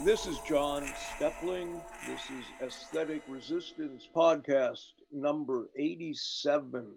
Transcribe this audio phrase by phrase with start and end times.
[0.00, 1.80] This is John Steppling.
[2.06, 6.94] This is Aesthetic Resistance Podcast number 87.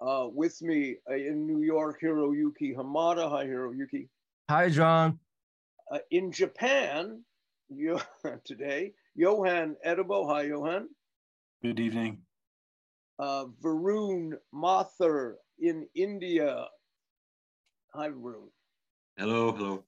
[0.00, 3.28] Uh, with me uh, in New York, Hiroyuki Hamada.
[3.28, 4.08] Hi, Hiroyuki.
[4.48, 5.18] Hi, John.
[5.92, 7.22] Uh, in Japan,
[7.68, 8.00] you,
[8.44, 10.26] today, Johan Eddebo.
[10.32, 10.88] Hi, Johan.
[11.62, 12.22] Good evening.
[13.18, 16.64] Uh, Varun Mathur in India.
[17.92, 18.48] Hi, Varun.
[19.18, 19.84] Hello, hello.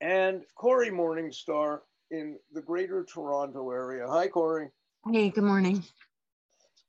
[0.00, 1.80] And Cory Morningstar
[2.10, 4.06] in the greater Toronto area.
[4.08, 4.68] Hi, Cory.
[5.10, 5.82] Hey, good morning.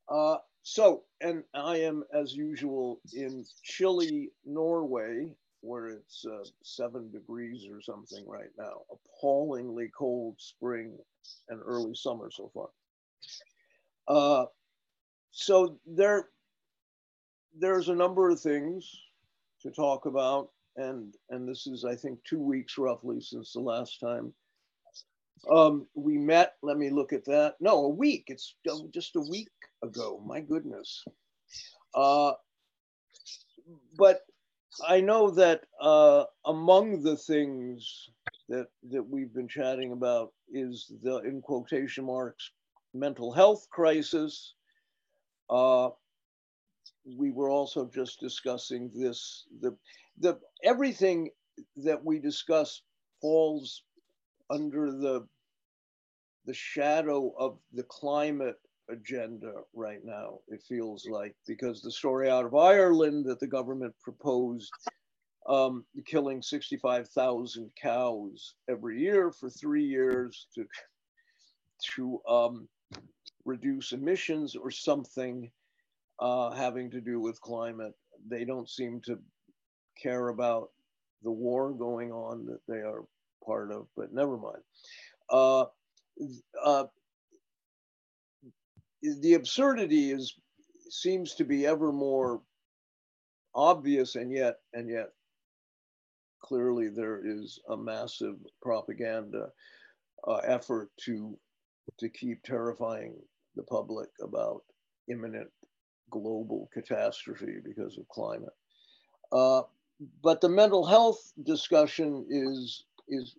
[0.08, 7.66] Uh, so, and I am, as usual, in chilly Norway, where it's uh, seven degrees
[7.70, 8.82] or something right now.
[8.92, 10.98] Appallingly cold spring
[11.50, 12.70] and early summer so far.
[14.08, 14.46] Uh,
[15.32, 16.30] so there,
[17.58, 18.90] there's a number of things
[19.62, 24.00] to talk about, and and this is I think two weeks roughly since the last
[24.00, 24.34] time
[25.50, 26.54] um, we met.
[26.62, 27.56] Let me look at that.
[27.60, 28.26] No, a week.
[28.28, 28.56] It's
[28.94, 29.50] just a week
[29.84, 30.22] ago.
[30.26, 31.04] My goodness.
[31.94, 32.34] Uh,
[33.98, 34.22] but
[34.88, 38.10] I know that uh, among the things
[38.50, 42.52] that that we've been chatting about is the in quotation marks
[42.94, 44.54] mental health crisis.
[45.50, 45.90] Uh,
[47.18, 49.76] we were also just discussing this the
[50.20, 51.30] the everything
[51.78, 52.82] that we discuss
[53.22, 53.84] falls
[54.50, 55.28] under the
[56.46, 58.56] the shadow of the climate
[58.90, 63.94] agenda right now it feels like because the story out of ireland that the government
[64.02, 64.72] proposed
[65.48, 70.66] um, killing 65,000 cows every year for three years to
[71.96, 72.68] to um,
[73.46, 75.50] reduce emissions or something
[76.20, 77.94] uh, having to do with climate.
[78.28, 79.18] They don't seem to
[80.02, 80.70] care about
[81.24, 83.04] the war going on that they are
[83.46, 84.64] part of, but never mind.
[85.30, 85.66] Uh,
[86.64, 86.86] uh,
[89.02, 90.36] the absurdity is
[90.90, 92.42] seems to be ever more
[93.54, 95.12] obvious, and yet, and yet,
[96.42, 99.50] clearly there is a massive propaganda
[100.28, 101.38] uh, effort to
[101.98, 103.16] to keep terrifying
[103.56, 104.62] the public about
[105.10, 105.50] imminent
[106.12, 108.54] global catastrophe because of climate.
[110.22, 113.36] But the mental health discussion is is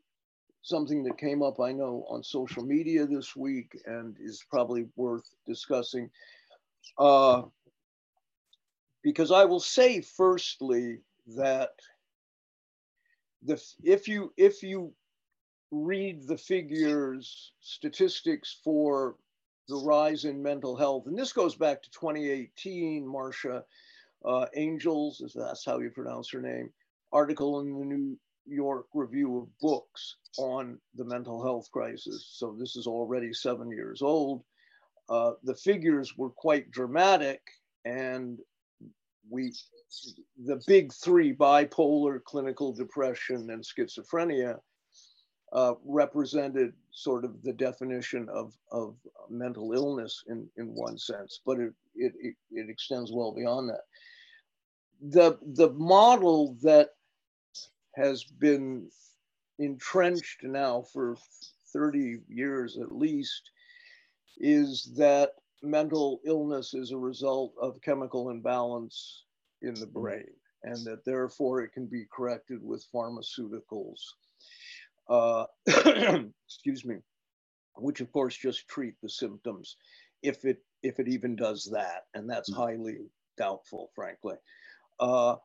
[0.62, 5.34] something that came up, I know, on social media this week and is probably worth
[5.46, 6.10] discussing.
[6.98, 7.42] Uh,
[9.02, 11.00] because I will say, firstly,
[11.36, 11.70] that
[13.42, 14.92] the if you if you
[15.70, 19.16] read the figures, statistics for
[19.68, 23.64] the rise in mental health, and this goes back to 2018, Marcia
[24.24, 26.70] uh, Angell's, if that's how you pronounce her name,
[27.12, 32.30] article in the New York Review of Books on the mental health crisis.
[32.32, 34.42] So this is already seven years old.
[35.08, 37.40] Uh, the figures were quite dramatic,
[37.84, 38.38] and
[39.28, 39.52] we,
[40.44, 44.58] the big three bipolar, clinical depression, and schizophrenia
[45.52, 48.94] uh, represented sort of the definition of, of
[49.28, 53.80] mental illness in, in one sense, but it, it, it, it extends well beyond that.
[55.00, 56.90] The, the model that
[57.96, 58.88] has been
[59.58, 61.16] entrenched now for
[61.72, 63.50] 30 years at least
[64.38, 65.30] is that
[65.62, 69.24] mental illness is a result of chemical imbalance
[69.62, 70.24] in the brain
[70.62, 73.98] and that therefore it can be corrected with pharmaceuticals
[75.10, 75.44] uh,
[76.46, 76.96] excuse me,
[77.76, 79.76] which of course just treat the symptoms,
[80.22, 82.60] if it if it even does that, and that's mm-hmm.
[82.60, 82.96] highly
[83.36, 84.36] doubtful, frankly.
[85.00, 85.36] Uh,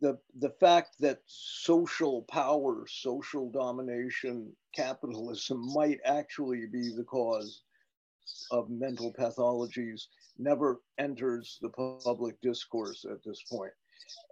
[0.00, 7.62] the the fact that social power, social domination, capitalism might actually be the cause
[8.50, 10.06] of mental pathologies
[10.38, 11.70] never enters the
[12.04, 13.72] public discourse at this point.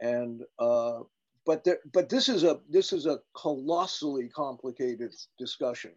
[0.00, 1.00] And uh,
[1.46, 5.92] but there, but this is a this is a colossally complicated discussion,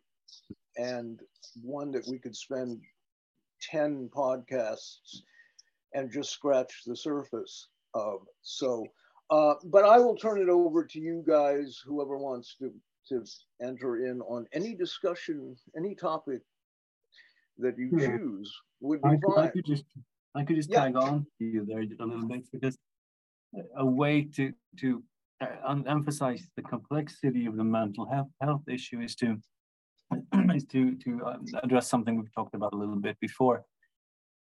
[0.78, 1.20] and
[1.62, 2.82] one that we could spend
[3.62, 5.22] ten podcasts
[5.94, 8.22] and just scratch the surface of.
[8.42, 8.86] So,
[9.30, 12.72] uh, but I will turn it over to you guys, whoever wants to
[13.10, 13.24] to
[13.62, 16.42] enter in on any discussion, any topic
[17.58, 18.08] that you yeah.
[18.08, 19.46] choose would be I fine.
[19.46, 19.86] I could just
[20.36, 20.84] I could just yeah.
[20.84, 22.78] tag on to you there a little bit because
[23.76, 25.04] a way to to
[25.42, 29.38] uh, emphasize the complexity of the mental health, health issue is to
[30.56, 33.66] is to to um, address something we've talked about a little bit before,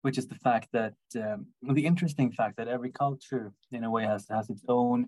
[0.04, 4.04] which is the fact that um, the interesting fact that every culture in a way
[4.04, 4.98] has has its own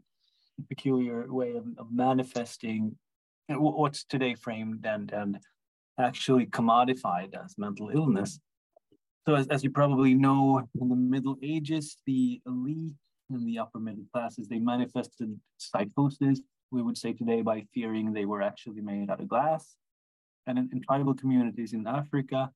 [0.70, 2.96] peculiar way of, of manifesting
[3.50, 5.32] what's today framed and and
[6.08, 8.40] actually commodified as mental illness.
[9.26, 12.94] So as, as you probably know, in the Middle Ages, the elite
[13.28, 15.28] and the upper middle classes, they manifested
[15.58, 16.40] psychosis,
[16.70, 19.76] we would say today, by fearing they were actually made out of glass.
[20.46, 22.50] And in, in tribal communities in Africa,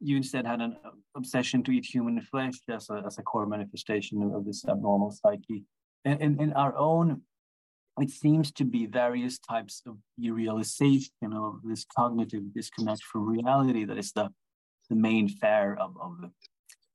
[0.00, 0.76] you instead had an
[1.16, 5.64] obsession to eat human flesh as a, as a core manifestation of, this abnormal psyche.
[6.04, 7.22] And in our own,
[8.00, 13.98] it seems to be various types of realization of this cognitive disconnect from reality that
[13.98, 14.30] is the,
[14.88, 16.30] the main fare of, of the,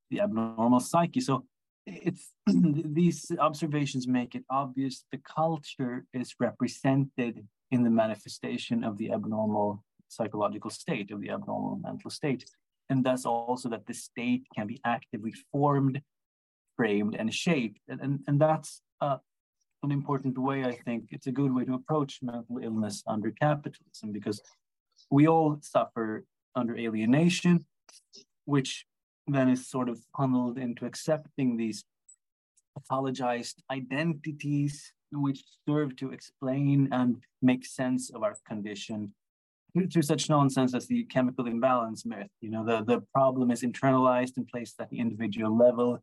[0.09, 1.21] the abnormal psyche.
[1.21, 1.45] So
[1.85, 9.11] it's these observations make it obvious the culture is represented in the manifestation of the
[9.11, 12.45] abnormal psychological state, of the abnormal mental state
[12.89, 16.01] and thus also that the state can be actively formed,
[16.75, 17.79] framed, and shaped.
[17.87, 19.17] And, and, and that's uh,
[19.83, 21.05] an important way, I think.
[21.11, 24.41] It's a good way to approach mental illness under capitalism because
[25.09, 27.65] we all suffer under alienation,
[28.45, 28.85] which
[29.27, 31.83] then is sort of funneled into accepting these
[32.77, 39.13] pathologized identities which serve to explain and make sense of our condition
[39.75, 42.29] through such nonsense as the chemical imbalance myth.
[42.41, 46.01] You know, the, the problem is internalized and placed at the individual level,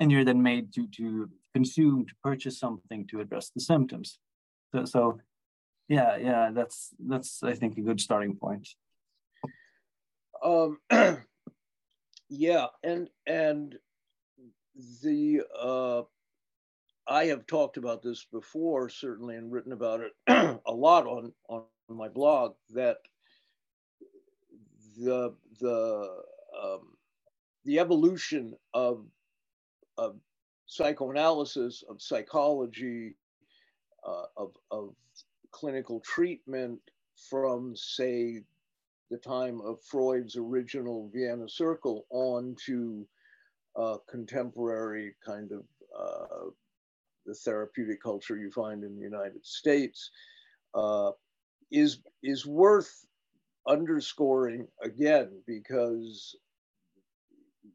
[0.00, 4.18] and you're then made to, to consume, to purchase something to address the symptoms.
[4.74, 5.20] So, so
[5.88, 8.68] yeah, yeah, that's that's I think a good starting point.
[10.42, 10.78] Um,
[12.28, 13.76] yeah, and and
[15.02, 16.02] the uh,
[17.06, 20.12] I have talked about this before, certainly, and written about it
[20.66, 22.98] a lot on on my blog that
[24.98, 26.24] the the
[26.60, 26.96] um,
[27.64, 29.06] the evolution of
[29.98, 30.20] of
[30.66, 33.16] psychoanalysis, of psychology,
[34.06, 34.94] uh, of of
[35.50, 36.80] clinical treatment
[37.30, 38.42] from say
[39.10, 43.06] the time of Freud's original Vienna Circle on to
[43.76, 45.64] uh, contemporary kind of
[45.98, 46.50] uh,
[47.26, 50.10] the therapeutic culture you find in the United States.
[50.74, 51.12] Uh,
[51.72, 53.06] is is worth
[53.66, 56.36] underscoring again because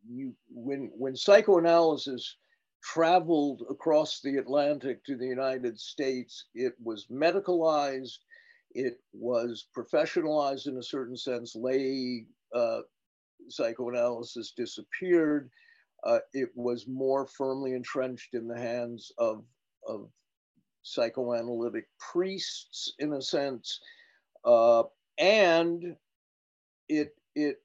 [0.08, 2.38] you when when psychoanalysis
[2.84, 8.20] traveled across the Atlantic to the United States, it was medicalized,
[8.72, 11.56] it was professionalized in a certain sense.
[11.56, 12.82] Lay uh,
[13.50, 15.50] psychoanalysis disappeared.
[16.04, 19.44] Uh, it was more firmly entrenched in the hands of,
[19.88, 20.10] of
[20.88, 23.80] psychoanalytic priests in a sense,
[24.46, 24.84] uh,
[25.18, 25.96] and
[26.88, 27.58] it it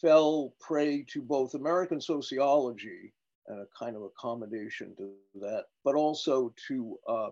[0.00, 3.12] fell prey to both American sociology
[3.48, 7.30] and a kind of accommodation to that, but also to uh,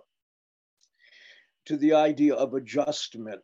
[1.67, 3.43] to the idea of adjustment.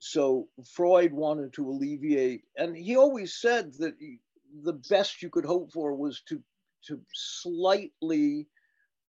[0.00, 4.18] So Freud wanted to alleviate, and he always said that he,
[4.62, 6.42] the best you could hope for was to
[6.86, 8.48] to slightly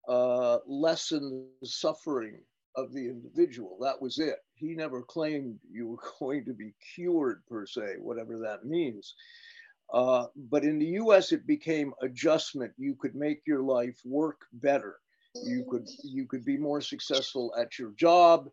[0.09, 2.39] uh, lessen the suffering
[2.77, 3.79] of the individual.
[3.81, 4.37] That was it.
[4.55, 9.15] He never claimed you were going to be cured per se, whatever that means.
[9.93, 12.73] Uh, but in the US, it became adjustment.
[12.77, 14.97] You could make your life work better.
[15.45, 18.49] You could you could be more successful at your job,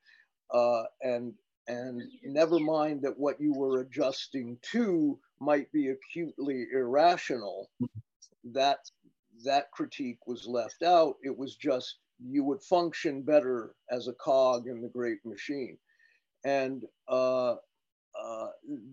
[0.53, 1.33] uh, and
[1.67, 7.69] and never mind that what you were adjusting to might be acutely irrational.
[8.43, 8.79] That
[9.43, 11.15] that critique was left out.
[11.23, 15.77] It was just you would function better as a cog in the great machine.
[16.45, 17.55] And uh,
[18.21, 18.47] uh,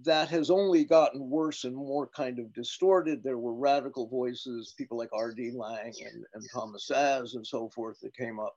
[0.05, 3.23] that has only gotten worse and more kind of distorted.
[3.23, 5.53] There were radical voices, people like R.D.
[5.55, 8.55] Laing and, and Thomas Szasz and so forth that came up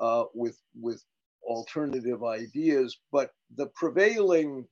[0.00, 1.02] uh, with, with
[1.44, 2.98] alternative ideas.
[3.12, 4.66] But the prevailing,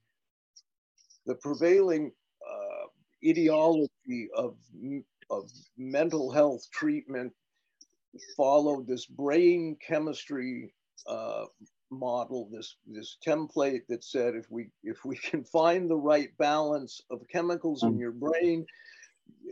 [1.26, 2.10] the prevailing
[2.44, 4.56] uh, ideology of
[5.32, 7.32] of mental health treatment
[8.36, 10.72] followed this brain chemistry
[11.06, 11.46] uh,
[11.90, 17.00] model, this this template that said if we if we can find the right balance
[17.10, 18.00] of chemicals in mm.
[18.00, 18.66] your brain,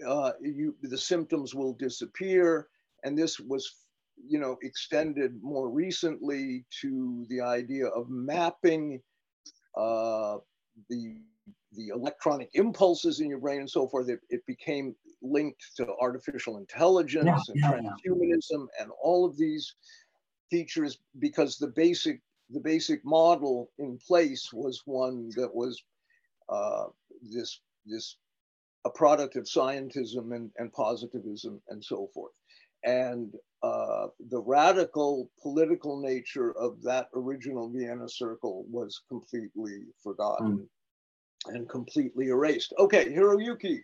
[0.07, 2.69] uh, you the symptoms will disappear.
[3.03, 3.77] And this was,
[4.29, 9.01] you know, extended more recently to the idea of mapping
[9.75, 10.37] uh,
[10.91, 11.17] the
[11.73, 14.09] the electronic impulses in your brain and so forth.
[14.09, 18.83] It, it became linked to artificial intelligence yeah, and yeah, transhumanism yeah.
[18.83, 19.75] and all of these
[20.51, 22.21] features because the basic
[22.53, 25.81] the basic model in place was one that was
[26.49, 26.85] uh,
[27.23, 28.17] this this
[28.85, 32.33] a product of scientism and, and positivism and so forth
[32.85, 40.67] and uh, the radical political nature of that original Vienna Circle was completely forgotten mm.
[41.47, 42.73] And completely erased.
[42.79, 43.81] Okay, Hiroyuki.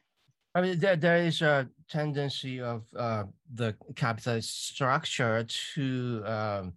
[0.55, 6.73] I mean, there, there is a tendency of uh, the capitalist structure to um,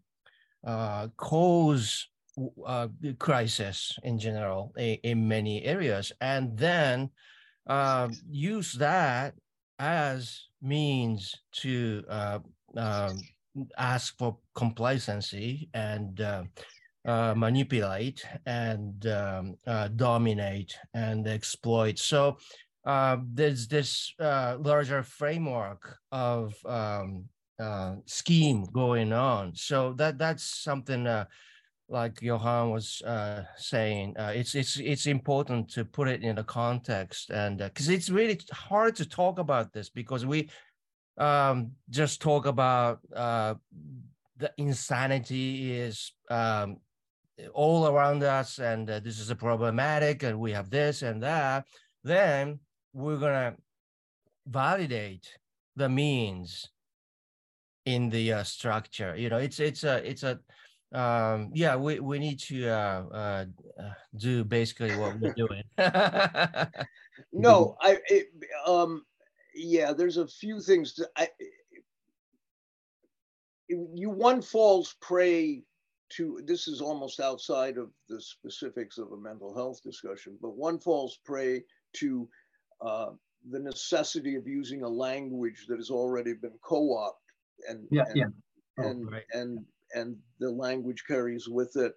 [0.65, 2.07] uh, cause
[2.65, 7.09] uh, crisis in general in, in, many areas, and then
[7.67, 9.33] uh, use that
[9.79, 12.39] as means to uh,
[12.75, 13.17] um,
[13.77, 16.21] ask for complacency and
[17.09, 21.99] uh, uh, manipulate and um, uh, dominate and exploit.
[21.99, 22.37] So
[22.85, 27.25] uh, there's this uh, larger framework of um,
[27.59, 29.55] uh, scheme going on.
[29.55, 31.07] So that that's something
[31.89, 36.43] like Johan was uh, saying, uh, it's it's it's important to put it in a
[36.43, 40.49] context, and because uh, it's really hard to talk about this because we
[41.17, 43.55] um, just talk about uh,
[44.37, 46.77] the insanity is um,
[47.53, 51.65] all around us, and uh, this is a problematic, and we have this and that.
[52.03, 52.59] Then
[52.93, 53.55] we're gonna
[54.47, 55.37] validate
[55.75, 56.69] the means
[57.85, 59.15] in the uh, structure.
[59.15, 60.39] You know, it's it's a it's a
[60.91, 63.45] um yeah we we need to uh, uh,
[63.79, 65.61] uh do basically what we're doing
[67.31, 68.29] no i it,
[68.65, 69.05] um
[69.53, 71.29] yeah there's a few things that i
[73.67, 75.61] you one falls prey
[76.09, 80.79] to this is almost outside of the specifics of a mental health discussion but one
[80.79, 81.63] falls prey
[81.93, 82.27] to
[82.81, 83.09] uh,
[83.51, 87.15] the necessity of using a language that has already been co-opted
[87.67, 88.25] and yeah and, yeah
[88.79, 89.23] oh, and, right.
[89.33, 91.93] and and the language carries with it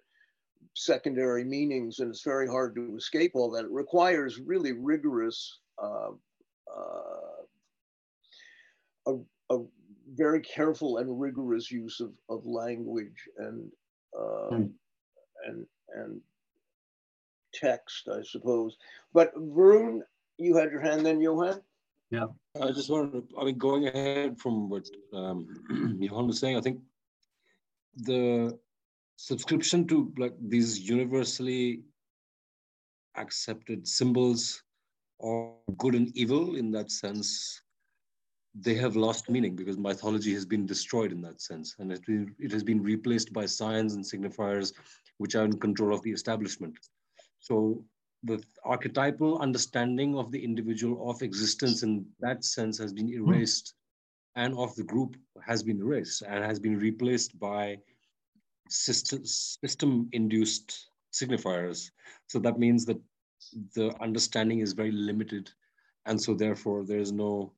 [0.75, 3.65] secondary meanings, and it's very hard to escape all that.
[3.65, 6.11] It requires really rigorous, uh,
[6.75, 7.43] uh,
[9.07, 9.15] a,
[9.49, 9.59] a,
[10.15, 13.71] very careful and rigorous use of, of language and
[14.17, 14.69] uh, mm.
[15.47, 15.65] and
[15.95, 16.21] and
[17.53, 18.77] text, I suppose.
[19.13, 20.01] But Varun,
[20.37, 21.61] you had your hand, then Johan.
[22.09, 22.27] Yeah,
[22.61, 23.39] I just wanted to.
[23.39, 25.47] I mean, going ahead from what um,
[25.99, 26.79] Johan was saying, I think
[27.95, 28.57] the
[29.15, 31.81] subscription to like these universally
[33.15, 34.63] accepted symbols
[35.21, 37.62] of good and evil in that sense
[38.55, 42.01] they have lost meaning because mythology has been destroyed in that sense and it,
[42.39, 44.73] it has been replaced by signs and signifiers
[45.17, 46.77] which are in control of the establishment
[47.39, 47.83] so
[48.23, 53.73] the archetypal understanding of the individual of existence in that sense has been erased
[54.35, 57.77] and of the group has been erased and has been replaced by
[58.69, 61.91] system, system induced signifiers.
[62.27, 62.99] So that means that
[63.75, 65.51] the understanding is very limited.
[66.05, 67.53] And so therefore there is no,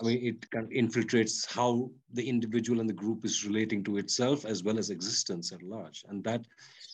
[0.00, 3.98] I mean, it kind of infiltrates how the individual and the group is relating to
[3.98, 6.04] itself as well as existence at large.
[6.08, 6.44] And that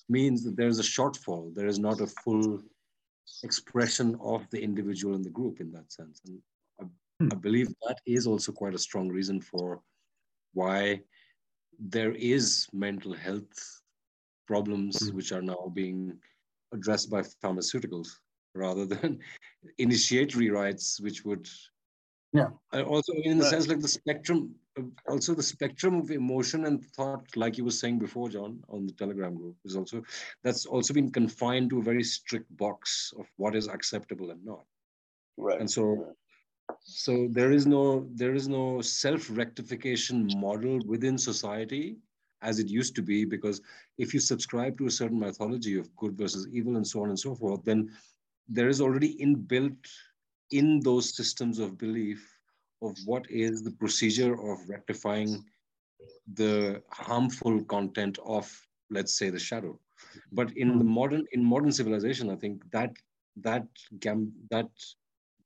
[0.08, 1.54] means that there is a shortfall.
[1.54, 2.60] There is not a full
[3.42, 6.20] expression of the individual and the group in that sense.
[6.26, 6.38] And
[6.80, 9.80] I, I believe that is also quite a strong reason for
[10.52, 11.00] why
[11.78, 13.80] there is mental health
[14.46, 15.14] problems mm.
[15.14, 16.18] which are now being
[16.74, 18.08] addressed by pharmaceuticals
[18.54, 19.18] rather than
[19.78, 21.48] initiatory rites which would
[22.32, 22.48] yeah.
[22.72, 23.50] Also in the right.
[23.50, 24.54] sense like the spectrum
[25.08, 28.92] also the spectrum of emotion and thought like you were saying before john on the
[28.92, 30.02] telegram group is also
[30.44, 34.64] that's also been confined to a very strict box of what is acceptable and not.
[35.36, 35.60] Right.
[35.60, 36.14] And so
[36.78, 41.96] so there is no there is no self-rectification model within society
[42.42, 43.60] as it used to be because
[43.98, 47.18] if you subscribe to a certain mythology of good versus evil and so on and
[47.18, 47.90] so forth then
[48.48, 49.90] there is already inbuilt
[50.50, 52.38] in those systems of belief
[52.82, 55.44] of what is the procedure of rectifying
[56.34, 58.50] the harmful content of
[58.90, 59.78] let's say the shadow.
[60.32, 62.92] But in the modern in modern civilization i think that
[63.36, 63.66] that
[64.00, 64.70] gam that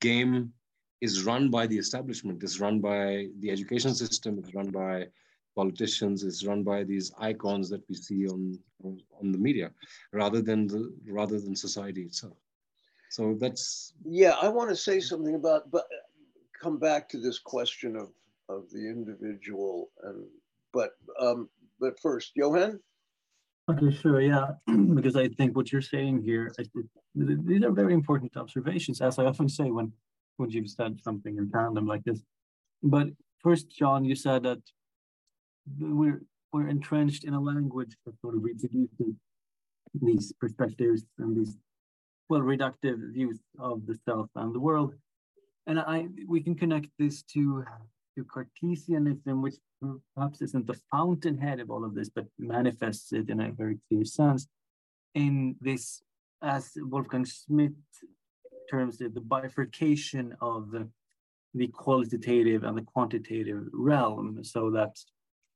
[0.01, 0.53] game
[1.01, 5.07] is run by the establishment, is run by the education system, is run by
[5.55, 8.59] politicians, is run by these icons that we see on,
[9.21, 9.71] on the media,
[10.13, 12.39] rather than the rather than society itself.
[13.15, 14.35] So that's yeah.
[14.43, 15.85] I want to say something about, but
[16.61, 18.09] come back to this question of
[18.49, 20.25] of the individual and
[20.73, 20.91] but
[21.21, 22.81] um but first, Johan.
[23.71, 24.49] Okay, sure, yeah,
[24.97, 26.53] because I think what you're saying here,
[27.15, 29.01] these are very important observations.
[29.01, 29.93] As I often say, when
[30.39, 32.21] when you've said something in tandem like this.
[32.83, 33.07] But
[33.39, 34.63] first, John, you said that
[35.79, 39.15] we're we're entrenched in a language that sort of reproduces
[40.03, 41.57] these perspectives and these
[42.29, 44.95] well reductive views of the self and the world.
[45.67, 47.65] And I we can connect this to
[48.17, 49.57] to Cartesianism, which
[50.15, 54.05] perhaps isn't the fountainhead of all of this, but manifests it in a very clear
[54.05, 54.47] sense
[55.15, 56.03] in this,
[56.43, 57.73] as Wolfgang Smith
[58.71, 60.89] terms it, the bifurcation of the,
[61.55, 64.97] the qualitative and the quantitative realm, so that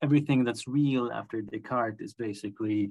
[0.02, 2.90] everything that's real after Descartes is basically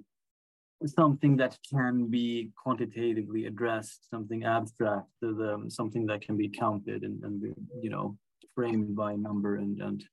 [0.85, 7.03] something that can be quantitatively addressed, something abstract, the, the, something that can be counted
[7.03, 8.17] and, and you know
[8.55, 10.03] framed by number and, and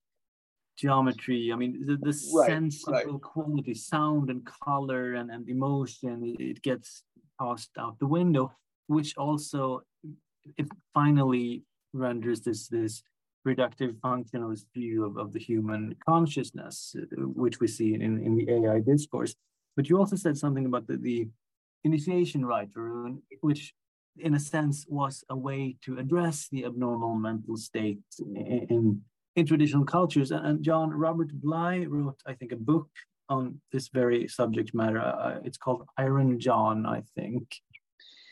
[0.77, 1.51] geometry.
[1.53, 3.07] I mean, the, the right, sense right.
[3.07, 7.05] of quality, sound and color and, and emotion, it gets
[7.41, 8.53] tossed out the window,
[8.87, 9.83] which also
[10.57, 13.03] it finally renders this this
[13.47, 18.51] reductive functionalist view of, of the human consciousness, uh, which we see in, in the
[18.51, 19.35] AI discourse.
[19.77, 21.29] But you also said something about the, the
[21.85, 22.71] initiation rite,
[23.41, 23.75] which
[24.19, 29.01] in a sense was a way to address the abnormal mental state in, in,
[29.37, 30.31] in traditional cultures.
[30.31, 32.89] And John Robert Bly wrote, I think, a book
[33.29, 35.01] on this very subject matter.
[35.01, 37.57] Uh, it's called Iron John, I think.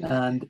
[0.00, 0.49] And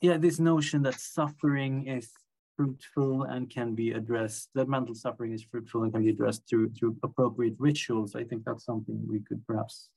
[0.00, 2.10] yeah, this notion that suffering is
[2.56, 6.70] fruitful and can be addressed, that mental suffering is fruitful and can be addressed through
[6.70, 8.14] through appropriate rituals.
[8.14, 9.88] I think that's something we could perhaps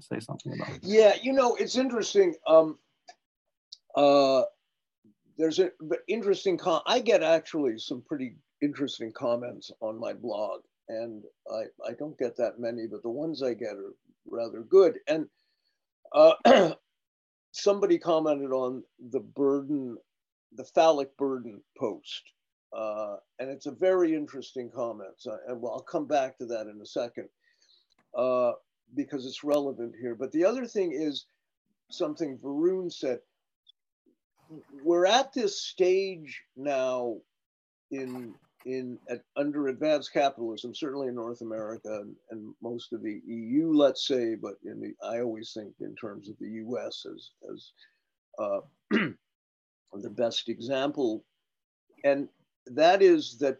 [0.00, 0.82] say something about.
[0.82, 2.34] Yeah, you know, it's interesting.
[2.46, 2.78] Um,
[3.94, 4.42] uh,
[5.38, 5.70] there's an
[6.08, 6.82] interesting con.
[6.86, 12.36] I get actually some pretty interesting comments on my blog, and I I don't get
[12.36, 13.94] that many, but the ones I get are
[14.26, 14.98] rather good.
[15.08, 15.26] And
[16.12, 16.34] uh,
[17.52, 19.96] somebody commented on the burden,
[20.54, 22.22] the phallic burden post,
[22.76, 25.14] uh, and it's a very interesting comment.
[25.18, 27.28] So, and well, I'll come back to that in a second
[28.16, 28.52] uh,
[28.94, 30.14] because it's relevant here.
[30.14, 31.26] But the other thing is
[31.90, 33.20] something Varun said
[34.84, 37.16] we're at this stage now
[37.90, 38.34] in
[38.64, 43.72] in at, under advanced capitalism, certainly in North America and, and, most of the EU,
[43.72, 47.70] let's say, but in the I always think in terms of the US as as
[48.38, 51.24] uh, the best example,
[52.04, 52.28] and
[52.66, 53.58] that is that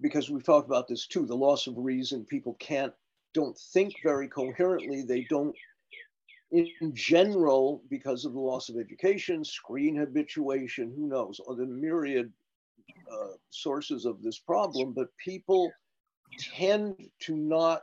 [0.00, 2.24] because we've talked about this too, the loss of reason.
[2.24, 2.92] People can't
[3.34, 5.02] don't think very coherently.
[5.02, 5.54] They don't
[6.50, 12.32] in general, because of the loss of education, screen habituation, who knows, or the myriad
[13.12, 15.70] uh, sources of this problem, but people
[16.38, 17.82] tend to not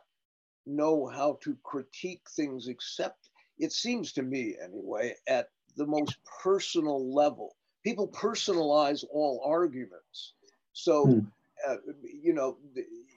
[0.65, 3.29] know how to critique things except,
[3.59, 7.55] it seems to me anyway, at the most personal level.
[7.83, 10.33] People personalize all arguments.
[10.73, 11.19] So, hmm.
[11.67, 12.57] uh, you know,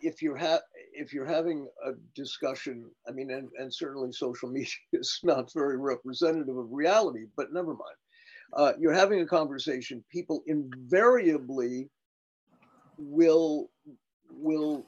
[0.03, 0.61] if you have
[0.93, 5.77] if you're having a discussion, I mean, and, and certainly social media is not very
[5.77, 7.97] representative of reality, but never mind.
[8.55, 11.89] Uh, you're having a conversation, people invariably
[12.99, 13.71] will
[14.31, 14.87] will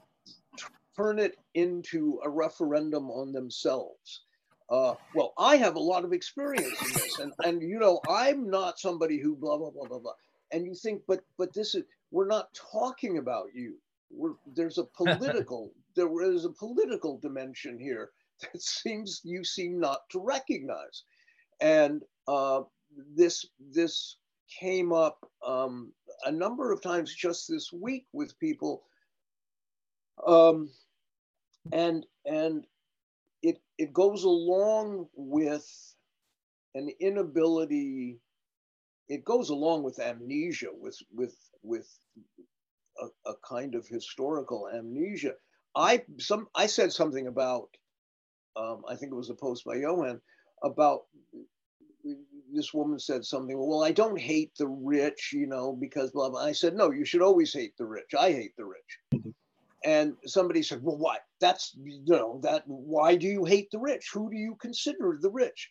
[0.96, 4.22] turn it into a referendum on themselves.
[4.68, 8.48] Uh, well, I have a lot of experience in this, and and you know, I'm
[8.48, 10.12] not somebody who blah blah blah blah blah.
[10.52, 13.76] And you think, but but this is we're not talking about you.
[14.10, 20.00] We're, there's a political there is a political dimension here that seems you seem not
[20.10, 21.04] to recognize.
[21.60, 22.62] And uh,
[23.14, 24.16] this this
[24.58, 25.92] came up um,
[26.24, 28.82] a number of times just this week with people,
[30.26, 30.70] um,
[31.72, 32.64] and and
[33.42, 35.66] it it goes along with
[36.74, 38.18] an inability.
[39.08, 41.88] It goes along with amnesia, with with with
[42.98, 45.34] a, a kind of historical amnesia
[45.74, 47.68] I some I said something about
[48.56, 50.20] um, I think it was a post by Johan
[50.62, 51.02] about
[52.52, 53.56] this woman said something.
[53.56, 56.44] Well, I don't hate the rich, you know, because blah blah.
[56.44, 58.14] I said no, you should always hate the rich.
[58.18, 58.98] I hate the rich.
[59.14, 59.30] Mm-hmm.
[59.82, 61.18] And somebody said, well, why?
[61.40, 62.64] That's you know that.
[62.66, 64.10] Why do you hate the rich?
[64.12, 65.70] Who do you consider the rich?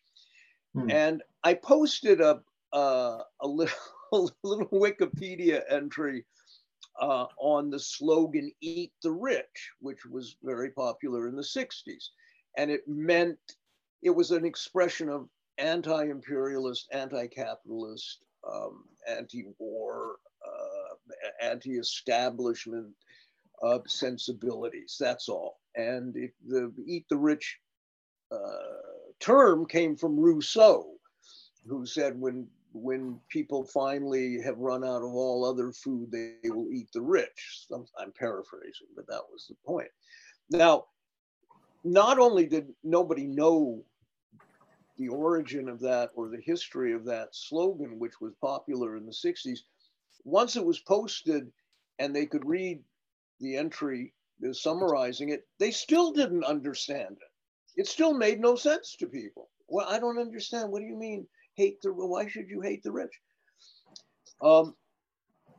[0.73, 0.89] Hmm.
[0.89, 2.41] And I posted a
[2.73, 3.77] uh, a little
[4.13, 6.25] a little Wikipedia entry
[6.99, 12.09] uh, on the slogan Eat the Rich, which was very popular in the 60s.
[12.57, 13.39] And it meant,
[14.01, 20.95] it was an expression of anti imperialist, anti capitalist, um, anti war, uh,
[21.41, 22.87] anti establishment
[23.61, 24.97] uh, sensibilities.
[24.99, 25.59] That's all.
[25.75, 27.59] And it, the Eat the Rich
[28.31, 28.37] uh,
[29.19, 30.95] term came from Rousseau,
[31.67, 36.67] who said when when people finally have run out of all other food, they will
[36.71, 37.65] eat the rich.
[37.71, 39.89] I'm paraphrasing, but that was the point.
[40.51, 40.85] Now,
[41.83, 43.83] not only did nobody know
[44.97, 49.11] the origin of that or the history of that slogan, which was popular in the
[49.11, 49.59] 60s,
[50.25, 51.51] once it was posted
[51.97, 52.83] and they could read
[53.39, 54.13] the entry
[54.51, 57.81] summarizing it, they still didn't understand it.
[57.81, 59.49] It still made no sense to people.
[59.67, 60.71] Well, I don't understand.
[60.71, 61.27] What do you mean
[61.59, 61.91] hate the?
[61.93, 63.15] Why should you hate the rich?
[64.41, 64.75] Um,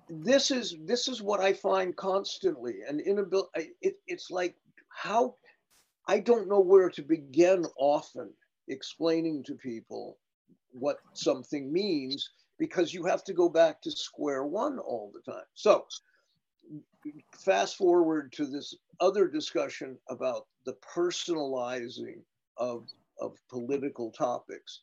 [0.09, 3.73] this is this is what I find constantly an inability.
[3.81, 4.57] It, it's like
[4.89, 5.37] how
[6.09, 8.31] I don't know where to begin often
[8.69, 10.19] explaining to people
[10.73, 15.45] what something means because you have to go back to square one all the time.
[15.55, 15.87] So
[17.39, 22.21] fast forward to this other discussion about the personalizing
[22.57, 22.87] of,
[23.21, 24.83] of political topics.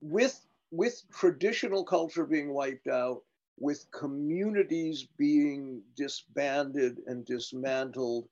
[0.00, 3.22] With, with traditional culture being wiped out,
[3.58, 8.28] with communities being disbanded and dismantled,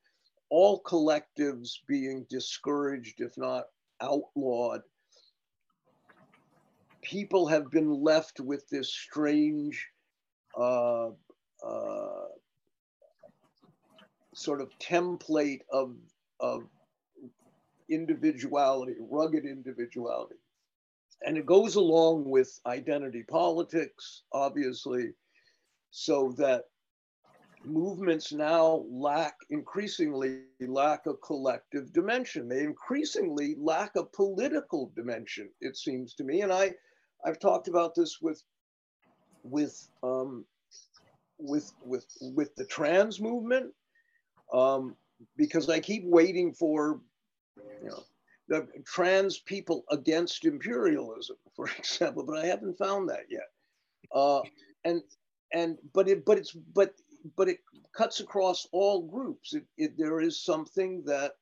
[0.49, 3.67] all collectives being discouraged, if not
[4.01, 4.83] outlawed,
[7.03, 9.89] people have been left with this strange
[10.57, 11.09] uh,
[11.65, 12.27] uh,
[14.35, 15.95] sort of template of,
[16.41, 16.65] of
[17.89, 20.37] individuality, rugged individuality.
[21.25, 25.13] And it goes along with identity politics, obviously,
[25.91, 26.65] so that
[27.65, 32.49] movements now lack increasingly lack a collective dimension.
[32.49, 36.43] They increasingly lack a political dimension it seems to me.
[36.43, 36.73] And i
[37.25, 38.43] i've talked about this with
[39.43, 40.45] with um,
[41.39, 43.73] with with with the trans movement
[44.53, 44.97] um,
[45.37, 47.01] because I keep waiting for
[47.83, 48.03] you know
[48.49, 53.49] the trans people against imperialism, for example, but I haven't found that yet.
[54.15, 54.43] Uh,
[54.85, 55.03] and
[55.53, 56.95] and but it but it's but
[57.37, 57.59] but it
[57.93, 59.55] cuts across all groups.
[59.55, 61.33] It, it, there is something that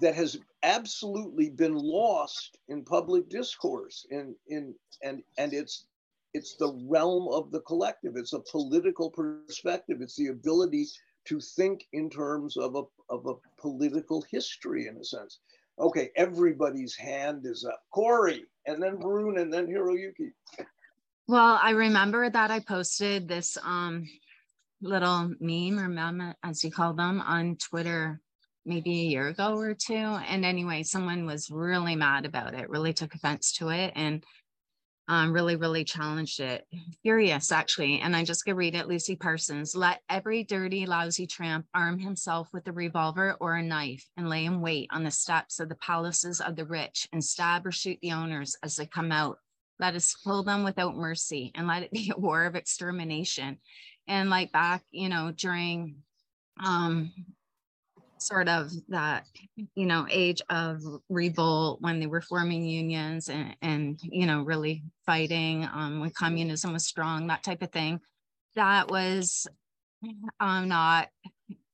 [0.00, 5.86] that has absolutely been lost in public discourse in in and and it's
[6.32, 8.16] it's the realm of the collective.
[8.16, 10.00] It's a political perspective.
[10.00, 10.86] It's the ability
[11.30, 15.38] to think in terms of a, of a political history, in a sense.
[15.78, 17.80] Okay, everybody's hand is up.
[17.94, 20.32] Cory, and then Varun, and then Hiroyuki.
[21.28, 24.08] Well, I remember that I posted this um,
[24.82, 28.20] little meme or meme, as you call them, on Twitter
[28.66, 29.94] maybe a year ago or two.
[29.94, 33.92] And anyway, someone was really mad about it, really took offense to it.
[33.94, 34.24] And
[35.10, 36.64] um, really, really challenged it.
[37.02, 37.98] Furious, actually.
[37.98, 38.86] And I just gonna read it.
[38.86, 39.74] Lucy Parsons.
[39.74, 44.44] Let every dirty, lousy tramp arm himself with a revolver or a knife and lay
[44.44, 47.98] in wait on the steps of the palaces of the rich and stab or shoot
[48.02, 49.38] the owners as they come out.
[49.80, 53.58] Let us kill them without mercy and let it be a war of extermination.
[54.06, 55.96] And like back, you know, during
[56.64, 57.10] um,
[58.22, 59.26] sort of that
[59.74, 64.82] you know age of revolt when they were forming unions and, and you know really
[65.06, 68.00] fighting um, when communism was strong that type of thing.
[68.56, 69.46] That was
[70.38, 71.08] um, not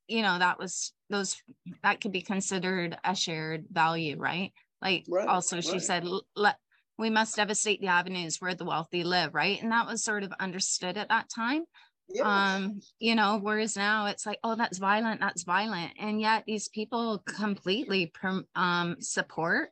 [0.07, 1.35] you know that was those
[1.83, 4.51] that could be considered a shared value right?
[4.81, 5.81] Like right, also she right.
[5.81, 6.05] said
[6.35, 6.57] let
[6.99, 9.61] we must devastate the avenues where the wealthy live right?
[9.61, 11.63] And that was sort of understood at that time
[12.09, 12.25] Yes.
[12.25, 15.91] Um, you know, whereas now it's like, oh, that's violent, that's violent.
[15.99, 18.11] And yet these people completely
[18.55, 19.71] um, support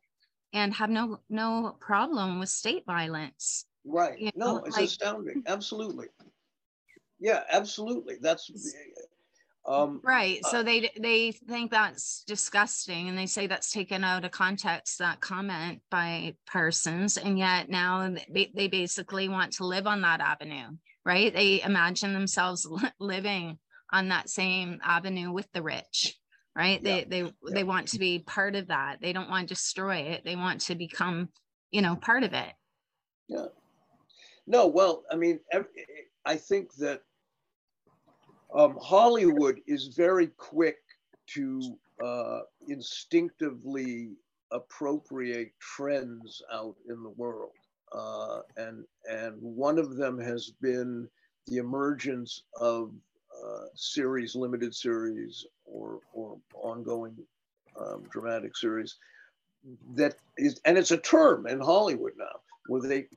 [0.53, 3.65] and have no no problem with state violence.
[3.85, 4.19] Right.
[4.19, 5.43] You know, no, it's like, astounding.
[5.47, 6.07] Absolutely.
[7.19, 8.15] Yeah, absolutely.
[8.19, 8.51] That's
[9.65, 10.39] um, right.
[10.43, 14.99] Uh, so they they think that's disgusting, and they say that's taken out of context.
[14.99, 20.19] That comment by Parsons, and yet now they, they basically want to live on that
[20.19, 21.33] avenue right?
[21.33, 22.67] They imagine themselves
[22.99, 23.59] living
[23.91, 26.17] on that same avenue with the rich,
[26.55, 26.81] right?
[26.81, 26.95] Yeah.
[26.95, 27.29] They they yeah.
[27.53, 28.97] they want to be part of that.
[29.01, 30.23] They don't want to destroy it.
[30.25, 31.29] They want to become,
[31.71, 32.53] you know, part of it.
[33.27, 33.47] Yeah.
[34.47, 35.39] No, well, I mean,
[36.25, 37.01] I think that
[38.53, 40.77] um, Hollywood is very quick
[41.33, 44.11] to uh, instinctively
[44.51, 47.51] appropriate trends out in the world.
[47.95, 51.07] Uh, and and one of them has been
[51.47, 52.91] the emergence of
[53.45, 57.15] uh, series, limited series, or or ongoing
[57.79, 58.97] um, dramatic series
[59.95, 63.07] that is, and it's a term in Hollywood now, where they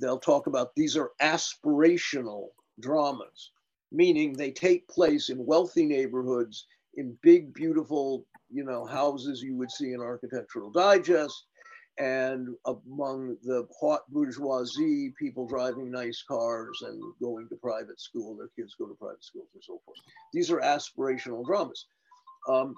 [0.00, 2.48] they'll talk about these are aspirational
[2.80, 3.52] dramas,
[3.92, 9.70] meaning they take place in wealthy neighborhoods, in big, beautiful, you know, houses you would
[9.70, 11.47] see in Architectural Digest
[11.98, 18.50] and among the haute bourgeoisie, people driving nice cars and going to private school, their
[18.56, 19.98] kids go to private schools and so forth.
[20.32, 21.86] These are aspirational dramas.
[22.48, 22.74] Um,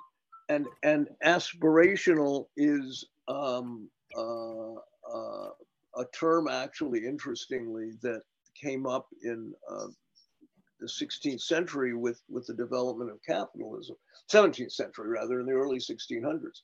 [0.48, 5.50] and, and aspirational is um, uh, uh,
[5.96, 8.22] a term actually, interestingly, that
[8.60, 9.86] came up in uh,
[10.80, 13.96] the 16th century with, with the development of capitalism,
[14.32, 16.60] 17th century rather, in the early 1600s,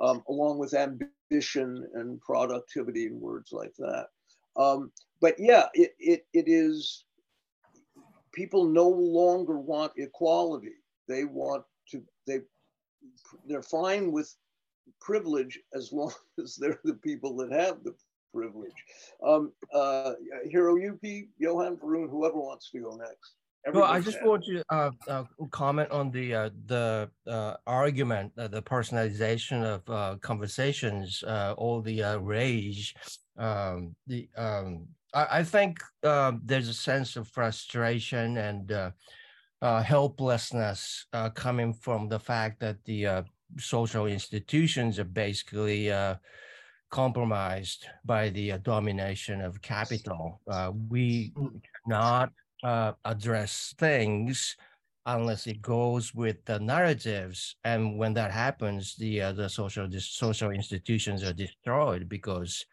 [0.00, 4.06] um, along with ambition and productivity and words like that.
[4.56, 7.04] Um, but yeah, it, it, it is,
[8.32, 10.74] people no longer want equality.
[11.06, 12.40] They want to, they,
[13.46, 14.34] they're fine with
[15.00, 17.94] privilege as long as they're the people that have the
[18.34, 18.72] privilege.
[19.26, 20.12] Um, uh,
[20.52, 23.34] Hiroyuki, Johan, Varun, whoever wants to go next.
[23.72, 28.48] Well, I just want to uh, uh, comment on the uh, the uh, argument, uh,
[28.48, 32.94] the personalization of uh, conversations, uh, all the uh, rage.
[33.36, 38.90] Um, the um, I, I think uh, there's a sense of frustration and uh,
[39.62, 43.22] uh, helplessness uh, coming from the fact that the uh,
[43.58, 46.16] social institutions are basically uh,
[46.90, 50.40] compromised by the uh, domination of capital.
[50.50, 51.32] Uh, we
[51.86, 52.30] not
[52.62, 54.56] uh, address things
[55.06, 60.00] unless it goes with the narratives, and when that happens, the uh, the social the
[60.00, 62.64] social institutions are destroyed because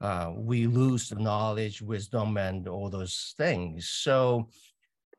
[0.00, 3.88] uh, we lose the knowledge, wisdom, and all those things.
[3.88, 4.48] So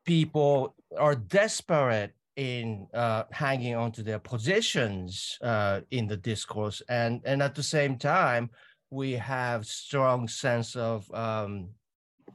[0.04, 7.20] people are desperate in uh, hanging on to their positions uh, in the discourse, and
[7.24, 8.50] and at the same time,
[8.90, 11.68] we have strong sense of um,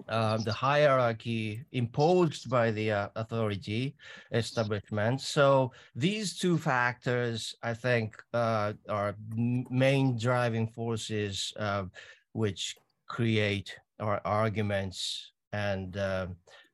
[0.09, 3.95] um, the hierarchy imposed by the uh, authority
[4.31, 5.21] establishment.
[5.21, 11.85] So these two factors, I think, uh, are main driving forces uh,
[12.33, 12.75] which
[13.07, 16.27] create our arguments and uh,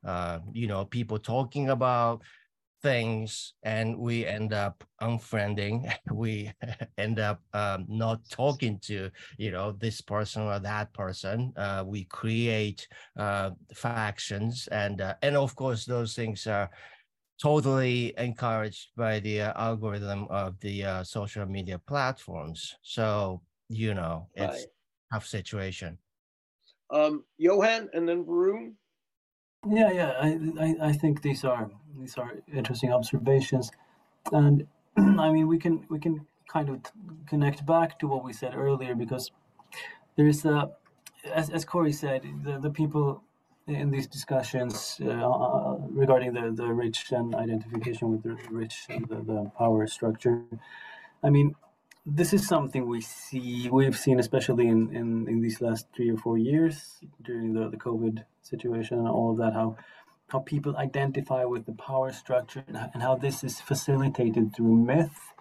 [0.06, 2.22] uh, you know people talking about
[2.88, 5.92] things and we end up unfriending.
[6.24, 6.52] We
[6.98, 11.54] end up um, not talking to you know this person or that person.
[11.58, 12.88] Uh, we create
[13.20, 16.70] uh, factions and uh, and of course those things are
[17.42, 22.76] totally encouraged by the uh, algorithm of the uh, social media platforms.
[22.82, 24.72] So you know it's right.
[25.12, 25.98] tough situation.
[26.90, 28.80] Um johan and then varun
[29.66, 33.72] yeah, yeah, I, I, I think these are these are interesting observations,
[34.32, 34.68] and
[34.98, 36.82] I mean we can we can kind of
[37.28, 39.32] connect back to what we said earlier because
[40.16, 40.70] there is a
[41.34, 43.24] as as Cory said the the people
[43.68, 49.16] in these discussions uh, regarding the the rich and identification with the rich and the,
[49.16, 50.44] the power structure.
[51.24, 51.56] I mean,
[52.10, 56.18] this is something we see we've seen especially in, in, in these last three or
[56.18, 59.76] four years during the, the COVID situation and all of that, how
[60.30, 65.34] how people identify with the power structure and, how this is facilitated through myth.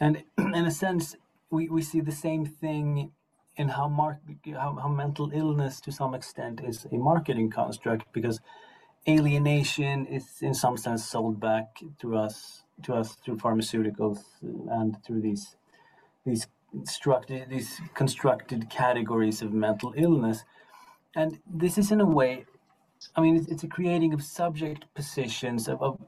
[0.00, 1.16] And in a sense,
[1.50, 3.12] we, we see the same thing
[3.56, 4.20] in how, mar-
[4.54, 8.40] how, how mental illness to some extent is a marketing construct because
[9.06, 15.20] alienation is in some sense sold back to us to us through pharmaceuticals and through
[15.20, 15.56] these
[16.26, 16.46] these
[16.84, 20.44] structured these constructed categories of mental illness.
[21.14, 22.44] And this is in a way
[23.16, 26.00] i mean it's, it's a creating of subject positions of, of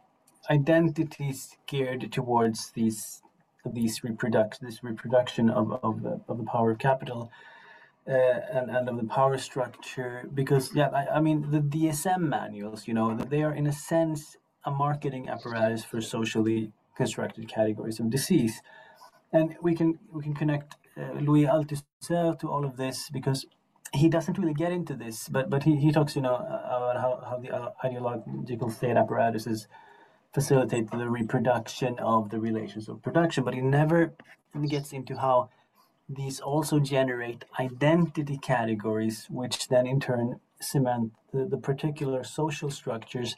[0.51, 3.23] identities geared towards these
[3.67, 7.31] these reproduction this reproduction of, of, the, of the power of capital
[8.09, 10.27] uh, and, and of the power structure.
[10.33, 14.37] Because yeah I, I mean the dsm manuals you know they are in a sense
[14.65, 18.63] a marketing apparatus for socially constructed categories of disease
[19.33, 23.47] and we can we can connect uh, louis althusser to all of this because
[23.93, 27.23] he doesn't really get into this, but but he, he talks, you know, about how,
[27.29, 29.67] how the uh, ideological state apparatuses
[30.35, 34.13] facilitate the reproduction of the relations of production, but he never
[34.69, 35.49] gets into how
[36.09, 43.37] these also generate identity categories, which then in turn cement the, the particular social structures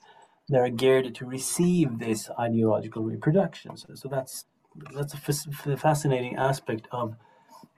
[0.48, 3.76] that are geared to receive this ideological reproduction.
[3.76, 4.46] So, so that's
[4.92, 7.16] that's a fascinating aspect of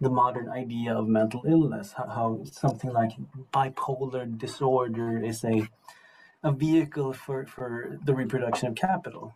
[0.01, 3.13] the modern idea of mental illness, how, how something like
[3.53, 5.69] bipolar disorder is a
[6.45, 9.33] a vehicle for, for the reproduction of capital.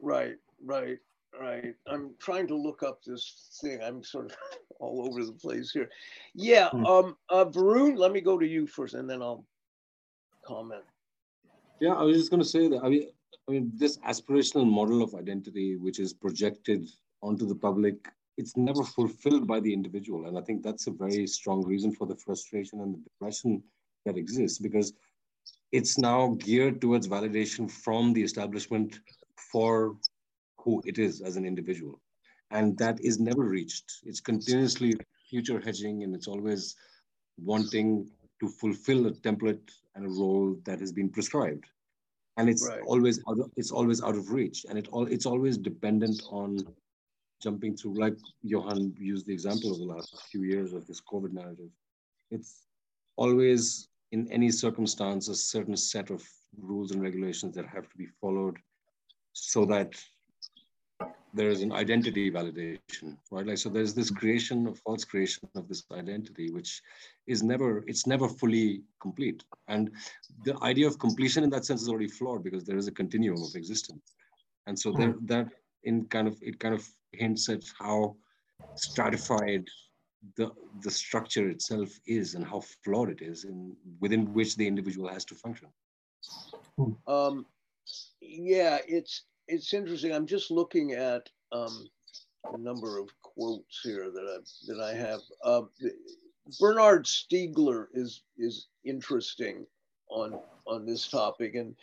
[0.00, 0.98] Right, right,
[1.40, 1.74] right.
[1.86, 3.80] I'm trying to look up this thing.
[3.82, 4.36] I'm sort of
[4.80, 5.88] all over the place here.
[6.34, 6.86] Yeah, mm.
[6.86, 9.44] um, uh, Varun, let me go to you first, and then I'll
[10.44, 10.84] comment.
[11.80, 12.80] Yeah, I was just going to say that.
[12.84, 13.08] I mean,
[13.48, 16.88] I mean, this aspirational model of identity, which is projected
[17.22, 20.26] onto the public it's never fulfilled by the individual.
[20.26, 23.62] And I think that's a very strong reason for the frustration and the depression
[24.04, 24.92] that exists because
[25.70, 29.00] it's now geared towards validation from the establishment
[29.36, 29.96] for
[30.58, 32.00] who it is as an individual.
[32.50, 34.00] And that is never reached.
[34.04, 34.94] It's continuously
[35.28, 36.76] future hedging and it's always
[37.38, 41.64] wanting to fulfill a template and a role that has been prescribed.
[42.36, 42.80] And it's right.
[42.86, 46.58] always out of, it's always out of reach and it all it's always dependent on
[47.42, 51.32] jumping through like johan used the example of the last few years of this covid
[51.32, 51.70] narrative
[52.30, 52.66] it's
[53.16, 56.22] always in any circumstance a certain set of
[56.58, 58.56] rules and regulations that have to be followed
[59.32, 59.92] so that
[61.34, 63.46] there is an identity validation, right?
[63.46, 66.82] Like, so there's this creation of false creation of this identity, which
[67.26, 69.42] is never, it's never fully complete.
[69.68, 69.90] And
[70.44, 73.42] the idea of completion in that sense is already flawed because there is a continuum
[73.42, 74.14] of existence.
[74.66, 75.26] And so there, hmm.
[75.26, 75.48] that
[75.84, 78.16] in kind of, it kind of hints at how
[78.74, 79.66] stratified
[80.36, 80.50] the,
[80.82, 85.24] the structure itself is and how flawed it is in within which the individual has
[85.24, 85.68] to function.
[87.06, 87.46] Um,
[88.20, 90.12] yeah, it's it's interesting.
[90.12, 91.86] I'm just looking at um,
[92.52, 95.20] a number of quotes here that I that I have.
[95.44, 95.62] Uh,
[96.58, 99.66] Bernard Stiegler is is interesting
[100.08, 101.76] on on this topic, and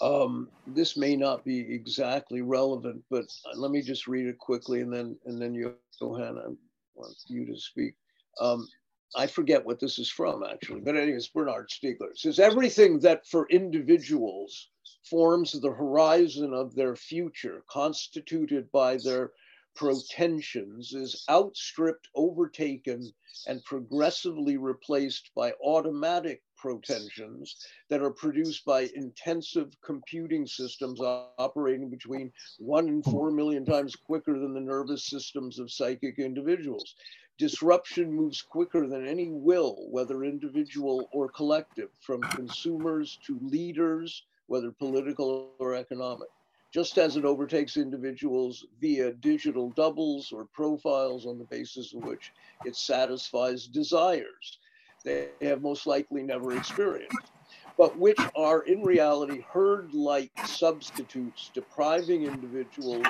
[0.00, 4.92] um, this may not be exactly relevant, but let me just read it quickly, and
[4.92, 6.48] then and then Johan, I
[6.96, 7.94] want you to speak.
[8.40, 8.66] Um,
[9.14, 13.46] I forget what this is from actually, but anyways, Bernard Stiegler says everything that for
[13.50, 14.68] individuals
[15.08, 19.32] forms the horizon of their future, constituted by their
[19.76, 23.12] protensions, is outstripped, overtaken,
[23.46, 32.32] and progressively replaced by automatic protensions that are produced by intensive computing systems operating between
[32.58, 36.94] one and four million times quicker than the nervous systems of psychic individuals.
[37.38, 44.70] Disruption moves quicker than any will, whether individual or collective, from consumers to leaders whether
[44.70, 46.28] political or economic,
[46.72, 52.32] just as it overtakes individuals via digital doubles or profiles on the basis of which
[52.64, 54.58] it satisfies desires
[55.06, 57.30] they have most likely never experienced,
[57.78, 63.06] but which are in reality herd like substitutes depriving individuals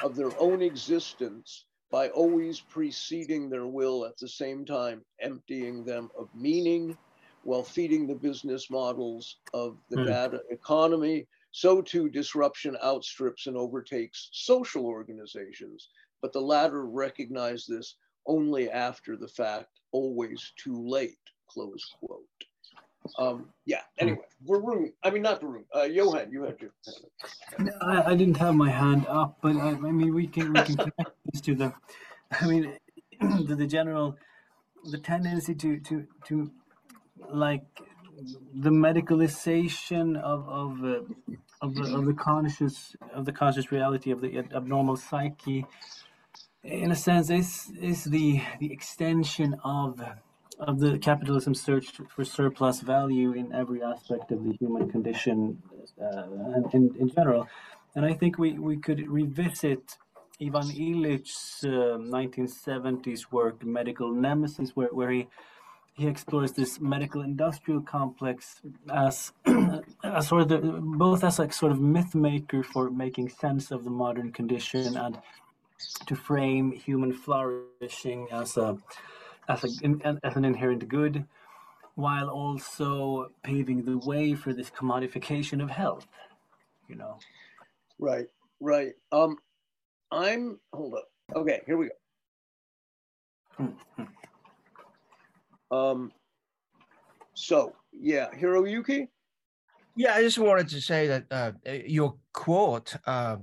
[0.00, 6.08] of their own existence by always preceding their will at the same time, emptying them
[6.16, 6.96] of meaning,
[7.42, 10.06] while feeding the business models of the mm.
[10.06, 11.26] data economy.
[11.52, 15.88] So too, disruption outstrips and overtakes social organizations,
[16.22, 22.24] but the latter recognize this only after the fact, always too late, close quote.
[23.18, 24.92] Um, yeah, anyway, we're room.
[25.02, 25.64] I mean, not the room.
[25.74, 26.70] Uh, Johan, you had your
[27.58, 30.60] hand I, I, didn't have my hand up, but I, I mean, we can, we
[30.62, 31.72] can connect this to the,
[32.40, 32.76] I mean,
[33.20, 34.16] the, the general,
[34.84, 36.50] the tendency to, to, to
[37.28, 37.64] like
[38.54, 41.00] the medicalization of of, uh,
[41.62, 45.66] of, the, of the conscious of the conscious reality of the abnormal psyche
[46.62, 50.00] in a sense is is the the extension of
[50.58, 55.62] of the capitalism search for surplus value in every aspect of the human condition
[56.02, 56.24] uh,
[56.74, 57.48] in, in general.
[57.94, 59.96] And i think we we could revisit
[60.40, 65.28] ivan illich's uh, 1970s work medical nemesis where, where he
[65.94, 68.60] he explores this medical industrial complex
[68.92, 69.32] as,
[70.04, 73.84] as sort of the, both as like sort of myth maker for making sense of
[73.84, 75.18] the modern condition and
[76.06, 78.76] to frame human flourishing as a
[79.48, 81.24] as a as an inherent good
[81.94, 86.06] while also paving the way for this commodification of health
[86.90, 87.18] you know?
[87.98, 88.26] Right
[88.60, 88.92] right.
[89.12, 89.36] Um
[90.10, 91.08] i'm hold up.
[91.36, 91.92] Okay here we go.
[93.56, 94.02] Hmm, hmm.
[95.70, 96.12] Um,
[97.34, 99.08] so yeah, Hiroyuki.
[99.96, 101.52] Yeah, I just wanted to say that uh,
[101.86, 103.36] your quote uh,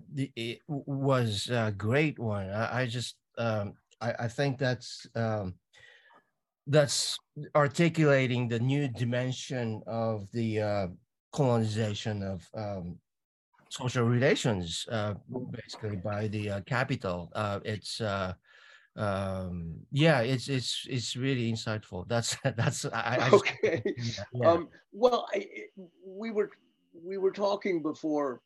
[0.67, 2.49] was a great one.
[2.49, 5.55] I, I just um, I, I, think that's um,
[6.65, 7.19] that's
[7.55, 10.87] articulating the new dimension of the uh,
[11.31, 12.97] colonization of um,
[13.69, 15.13] social relations, uh,
[15.51, 17.29] basically by the uh, capital.
[17.35, 18.01] Uh, it's
[18.97, 24.51] um yeah it's it's it's really insightful that's that's i, I okay just, yeah.
[24.51, 25.47] um well I,
[26.03, 26.49] we were
[27.05, 28.41] we were talking before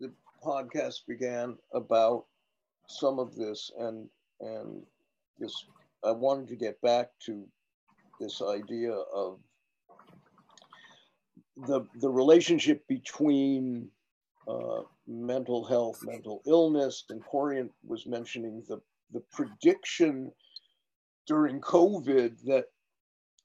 [0.00, 0.12] the
[0.44, 2.24] podcast began about
[2.88, 4.08] some of this and
[4.40, 4.82] and
[5.38, 5.54] this
[6.04, 7.46] i wanted to get back to
[8.18, 9.38] this idea of
[11.68, 13.88] the the relationship between
[14.48, 18.80] uh, mental health mental illness and Corient was mentioning the
[19.12, 20.30] the prediction
[21.26, 22.66] during COVID that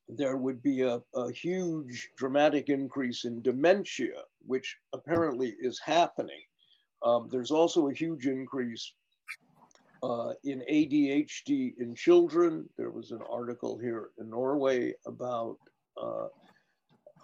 [0.09, 6.41] there would be a, a, huge dramatic increase in dementia, which apparently is happening.
[7.03, 8.93] Um, there's also a huge increase
[10.01, 12.67] uh, in ADHD in children.
[12.77, 15.57] There was an article here in Norway about
[16.01, 16.27] uh,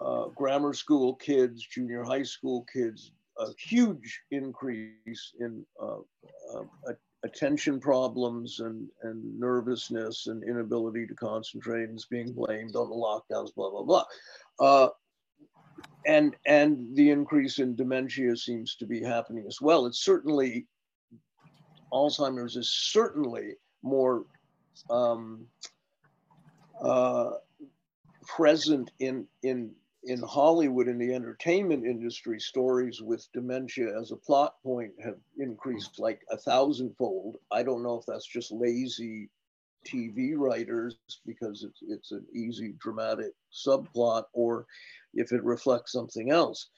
[0.02, 6.00] uh, grammar school kids, junior high school kids, a huge increase in uh,
[6.54, 6.94] uh,
[7.24, 12.96] attention problems and, and nervousness and inability to concentrate and is being blamed on the
[12.96, 14.04] lockdowns, blah, blah, blah.
[14.60, 14.90] Uh,
[16.06, 19.86] and, and the increase in dementia seems to be happening as well.
[19.86, 20.68] It's certainly,
[21.94, 23.54] Alzheimer's is certainly
[23.84, 24.26] more
[24.90, 25.46] um,
[26.82, 27.32] uh,
[28.28, 29.72] present in, in
[30.06, 36.00] in Hollywood in the entertainment industry, stories with dementia as a plot point have increased
[36.00, 37.38] like a thousandfold.
[37.52, 39.30] I don't know if that's just lazy
[39.88, 44.66] TV writers because it's it's an easy dramatic subplot or
[45.14, 46.70] if it reflects something else.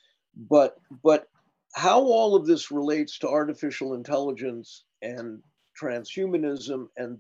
[0.50, 1.28] But but
[1.74, 5.42] how all of this relates to artificial intelligence and
[5.80, 7.20] transhumanism and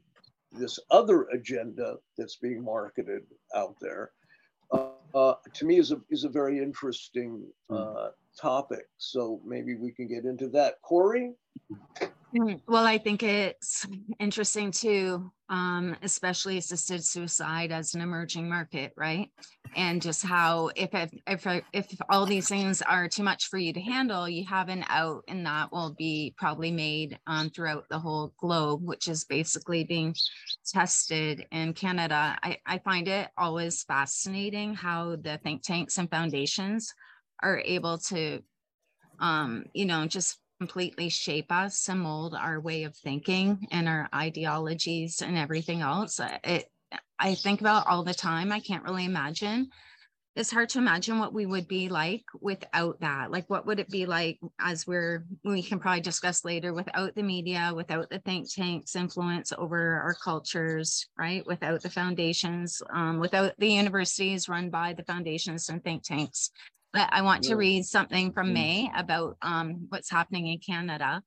[0.51, 4.11] this other agenda that's being marketed out there
[4.71, 7.75] uh, to me is a, is a very interesting hmm.
[7.75, 8.07] uh,
[8.39, 8.87] topic.
[8.97, 10.81] So maybe we can get into that.
[10.81, 11.33] Cory?
[12.33, 13.85] Mm, well, I think it's
[14.19, 19.29] interesting too, um, especially assisted suicide as an emerging market, right?
[19.75, 23.73] And just how if if if, if all these things are too much for you
[23.73, 27.99] to handle, you have an out, and that will be probably made um, throughout the
[27.99, 30.15] whole globe, which is basically being
[30.65, 32.37] tested in Canada.
[32.41, 36.93] I, I find it always fascinating how the think tanks and foundations
[37.43, 38.41] are able to,
[39.19, 44.07] um, you know, just completely shape us and mold our way of thinking and our
[44.13, 46.19] ideologies and everything else.
[46.43, 46.69] It,
[47.19, 48.51] I think about all the time.
[48.51, 49.69] I can't really imagine.
[50.35, 53.31] It's hard to imagine what we would be like without that.
[53.31, 57.23] Like, what would it be like as we're, we can probably discuss later, without the
[57.23, 61.47] media, without the think tanks' influence over our cultures, right?
[61.47, 66.51] Without the foundations, um, without the universities run by the foundations and think tanks
[66.95, 68.53] but I want to read something from mm.
[68.53, 71.21] May about um, what's happening in Canada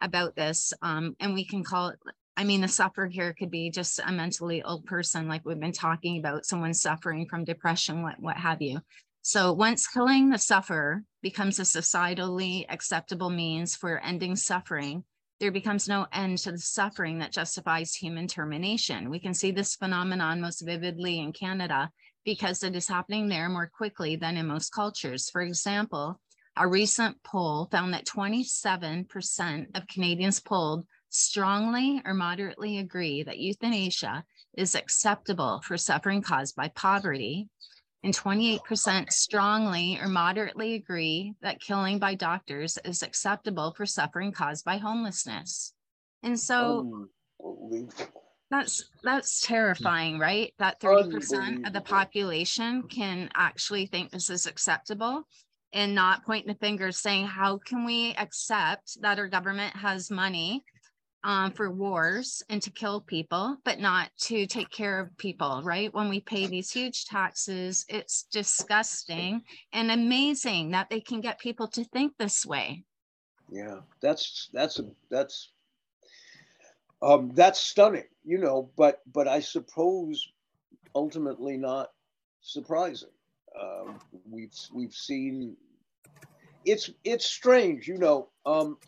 [0.00, 0.72] about this.
[0.82, 1.98] Um, and we can call it,
[2.36, 5.70] I mean, the sufferer here could be just a mentally ill person, like we've been
[5.70, 8.80] talking about, someone suffering from depression, what, what have you.
[9.20, 15.04] So once killing the sufferer becomes a societally acceptable means for ending suffering,
[15.38, 19.08] there becomes no end to the suffering that justifies human termination.
[19.08, 21.92] We can see this phenomenon most vividly in Canada
[22.24, 25.30] because it is happening there more quickly than in most cultures.
[25.30, 26.20] For example,
[26.56, 34.24] a recent poll found that 27% of Canadians polled strongly or moderately agree that euthanasia
[34.56, 37.48] is acceptable for suffering caused by poverty.
[38.04, 44.64] And 28% strongly or moderately agree that killing by doctors is acceptable for suffering caused
[44.64, 45.72] by homelessness.
[46.24, 47.08] And so
[47.40, 47.88] oh,
[48.52, 50.52] that's that's terrifying, right?
[50.58, 55.24] That 30% of the population can actually think this is acceptable
[55.72, 60.62] and not pointing the finger saying, how can we accept that our government has money
[61.24, 65.92] um, for wars and to kill people, but not to take care of people, right?
[65.94, 69.40] When we pay these huge taxes, it's disgusting
[69.72, 72.84] and amazing that they can get people to think this way.
[73.50, 75.52] Yeah, that's that's a that's
[77.02, 80.32] um, that's stunning, you know, but but I suppose
[80.94, 81.90] ultimately not
[82.40, 83.10] surprising.
[83.60, 83.98] Um,
[84.30, 85.56] we've we've seen
[86.64, 88.28] it's it's strange, you know.
[88.46, 88.78] Um,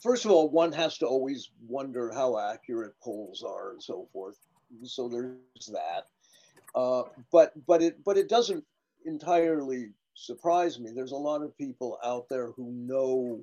[0.00, 4.38] first of all, one has to always wonder how accurate polls are and so forth.
[4.84, 6.06] So there's that.
[6.74, 7.02] Uh,
[7.32, 8.64] but but it but it doesn't
[9.04, 10.90] entirely surprise me.
[10.94, 13.40] There's a lot of people out there who know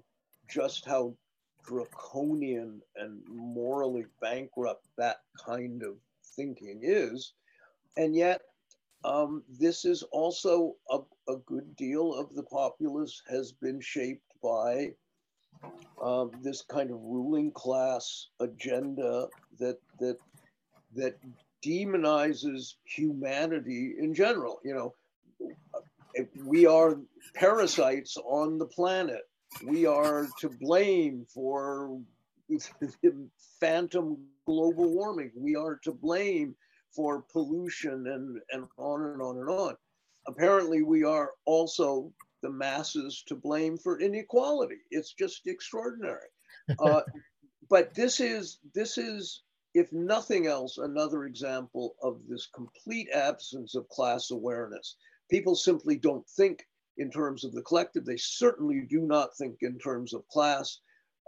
[0.47, 1.15] just how
[1.65, 5.95] draconian and morally bankrupt that kind of
[6.35, 7.33] thinking is.
[7.97, 8.41] And yet,
[9.03, 10.99] um, this is also a,
[11.29, 14.93] a, good deal of the populace has been shaped by
[16.01, 19.27] um, this kind of ruling class agenda
[19.59, 20.17] that that
[20.95, 21.19] that
[21.63, 24.59] demonizes humanity in general.
[24.63, 24.93] You know,
[26.43, 26.97] we are
[27.35, 29.21] parasites on the planet
[29.63, 31.99] we are to blame for
[33.59, 35.31] phantom global warming.
[35.35, 36.55] We are to blame
[36.95, 39.75] for pollution and, and on and on and on.
[40.27, 44.77] Apparently, we are also the masses to blame for inequality.
[44.91, 46.29] It's just extraordinary.
[46.79, 47.01] Uh,
[47.69, 49.43] but this is this is,
[49.75, 54.95] if nothing else, another example of this complete absence of class awareness.
[55.29, 56.65] People simply don't think
[56.97, 58.05] in terms of the collective.
[58.05, 60.79] They certainly do not think in terms of class.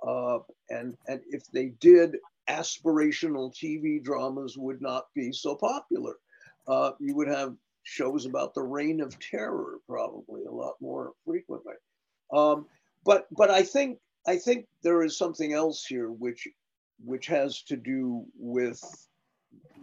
[0.05, 0.39] Uh,
[0.69, 2.17] and, and if they did,
[2.49, 6.15] aspirational TV dramas would not be so popular.
[6.67, 11.75] Uh, you would have shows about the reign of terror probably a lot more frequently.
[12.33, 12.65] Um,
[13.05, 16.47] but but I think I think there is something else here which
[17.03, 18.83] which has to do with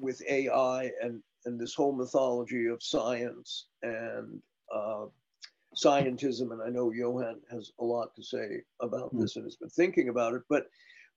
[0.00, 4.42] with AI and and this whole mythology of science and
[4.74, 5.06] uh,
[5.74, 6.52] scientism.
[6.52, 9.20] And I know Johan has a lot to say about mm.
[9.20, 10.42] this and has been thinking about it.
[10.48, 10.66] But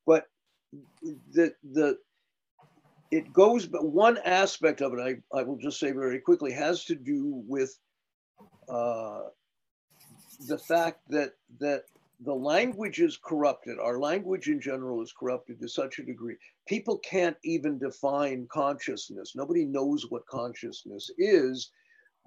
[0.05, 0.25] but
[1.33, 1.97] the the
[3.11, 6.83] it goes but one aspect of it I, I will just say very quickly has
[6.85, 7.77] to do with
[8.69, 9.23] uh,
[10.47, 11.83] the fact that that
[12.21, 16.35] the language is corrupted our language in general is corrupted to such a degree
[16.67, 21.71] people can't even define consciousness nobody knows what consciousness is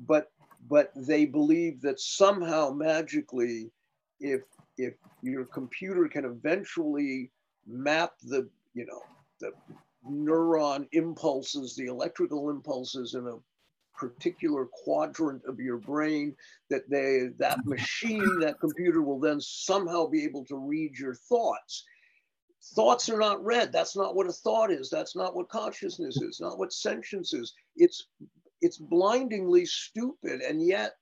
[0.06, 0.30] but
[0.68, 3.70] but they believe that somehow magically
[4.20, 4.42] if
[4.76, 7.30] if your computer can eventually
[7.66, 9.02] map the you know
[9.40, 9.52] the
[10.08, 13.36] neuron impulses, the electrical impulses in a
[13.96, 16.34] particular quadrant of your brain
[16.70, 21.84] that they that machine that computer will then somehow be able to read your thoughts.
[22.74, 23.72] Thoughts are not read.
[23.72, 24.90] That's not what a thought is.
[24.90, 26.40] That's not what consciousness is.
[26.40, 27.54] Not what sentience is.
[27.76, 28.06] It's
[28.60, 30.94] it's blindingly stupid and yet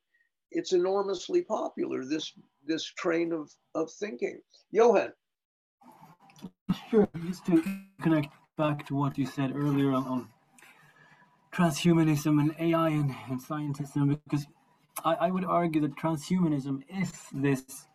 [0.50, 2.32] it's enormously popular this
[2.66, 4.40] this train of of thinking
[4.70, 5.12] johan
[6.90, 7.62] sure just to
[8.00, 10.28] connect back to what you said earlier on,
[11.52, 14.46] transhumanism and AI and, and scientism, because
[15.04, 17.86] I, I would argue that transhumanism is this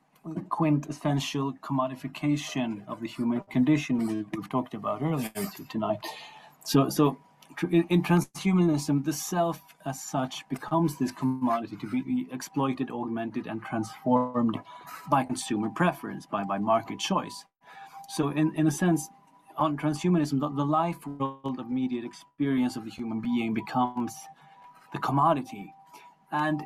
[0.49, 5.30] quintessential commodification of the human condition we, have talked about earlier
[5.70, 5.99] tonight.
[6.64, 7.18] So, so
[7.70, 13.62] in, in, transhumanism, the self as such becomes this commodity to be exploited, augmented, and
[13.62, 14.60] transformed
[15.10, 17.45] by consumer preference, by, by market choice.
[18.10, 19.10] So, in, in a sense,
[19.58, 24.14] on transhumanism, the, the life world of immediate experience of the human being becomes
[24.91, 25.74] the commodity.
[26.32, 26.64] And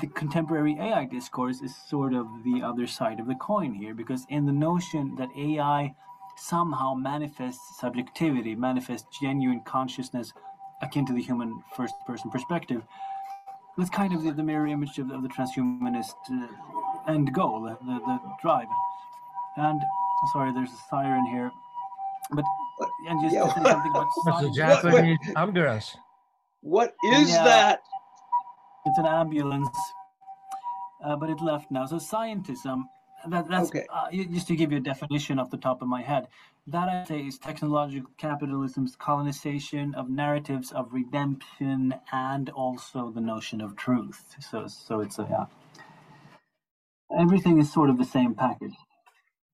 [0.00, 4.26] the contemporary AI discourse is sort of the other side of the coin here, because
[4.28, 5.94] in the notion that AI
[6.38, 10.32] somehow manifests subjectivity, manifests genuine consciousness
[10.82, 12.82] akin to the human first person perspective,
[13.76, 17.76] that's kind of the, the mirror image of, of the transhumanist uh, end goal, the,
[17.84, 18.66] the, the drive.
[19.56, 19.80] And
[20.32, 21.50] sorry, there's a siren here.
[22.30, 22.44] But
[23.08, 23.46] and just yeah.
[23.46, 25.96] something about It's a Japanese what, ambulance.
[26.60, 27.44] What is yeah.
[27.44, 27.80] that?
[28.86, 29.68] It's an ambulance,
[31.04, 31.86] uh, but it left now.
[31.86, 32.84] So scientism.
[33.26, 33.86] That, that's okay.
[33.92, 36.28] uh, just to give you a definition off the top of my head.
[36.66, 43.60] That I say is technological capitalism's colonization of narratives of redemption and also the notion
[43.60, 44.36] of truth.
[44.40, 45.46] So, so it's a yeah.
[47.18, 48.74] Everything is sort of the same package.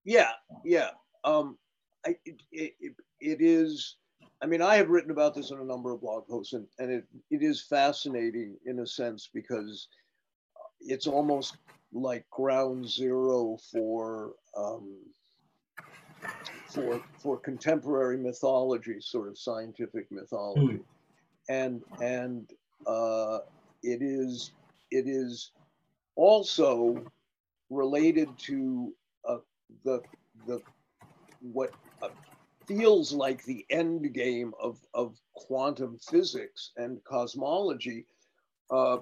[0.04, 0.32] Yeah,
[0.64, 0.90] yeah.
[1.22, 1.56] Um,
[2.04, 3.96] I, it, it, it is,
[4.42, 6.90] I mean, I have written about this in a number of blog posts, and, and
[6.90, 9.88] it, it is fascinating in a sense because
[10.80, 11.56] it's almost
[11.94, 14.98] like ground zero for um,
[16.68, 20.84] for for contemporary mythology, sort of scientific mythology, mm.
[21.48, 22.50] and and
[22.86, 23.38] uh,
[23.82, 24.52] it is
[24.90, 25.52] it is
[26.16, 27.02] also
[27.70, 28.92] related to
[29.28, 29.38] uh,
[29.84, 30.02] the
[30.46, 30.60] the
[31.40, 31.72] what
[32.66, 38.06] feels like the end game of, of quantum physics and cosmology
[38.70, 38.98] uh,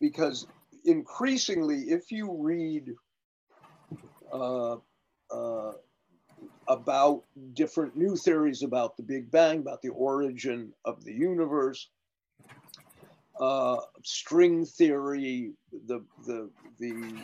[0.00, 0.46] because
[0.86, 2.94] increasingly if you read
[4.32, 4.76] uh,
[5.30, 5.72] uh,
[6.68, 7.22] about
[7.54, 11.88] different new theories about the big bang about the origin of the universe
[13.40, 15.52] uh, string theory,
[15.86, 17.22] the, the, the,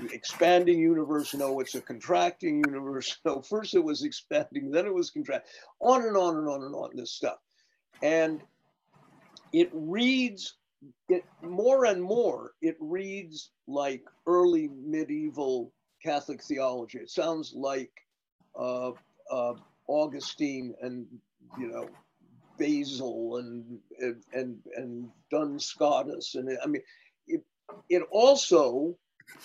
[0.00, 3.18] the, expanding universe, no, it's a contracting universe.
[3.24, 6.74] No, first it was expanding, then it was contracting, on and on and on and
[6.74, 7.38] on, this stuff.
[8.02, 8.42] And
[9.52, 10.54] it reads,
[11.08, 15.72] it more and more, it reads like early medieval
[16.02, 16.98] Catholic theology.
[16.98, 17.90] It sounds like
[18.58, 18.92] uh,
[19.30, 19.54] uh,
[19.88, 21.06] Augustine and,
[21.58, 21.88] you know,
[22.58, 23.78] Basil and
[24.32, 26.82] and and Duns Scotus, and I mean,
[27.28, 27.42] it
[27.88, 28.96] it also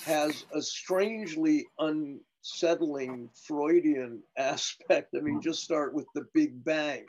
[0.05, 5.13] has a strangely unsettling Freudian aspect.
[5.15, 7.05] I mean, just start with the Big Bang.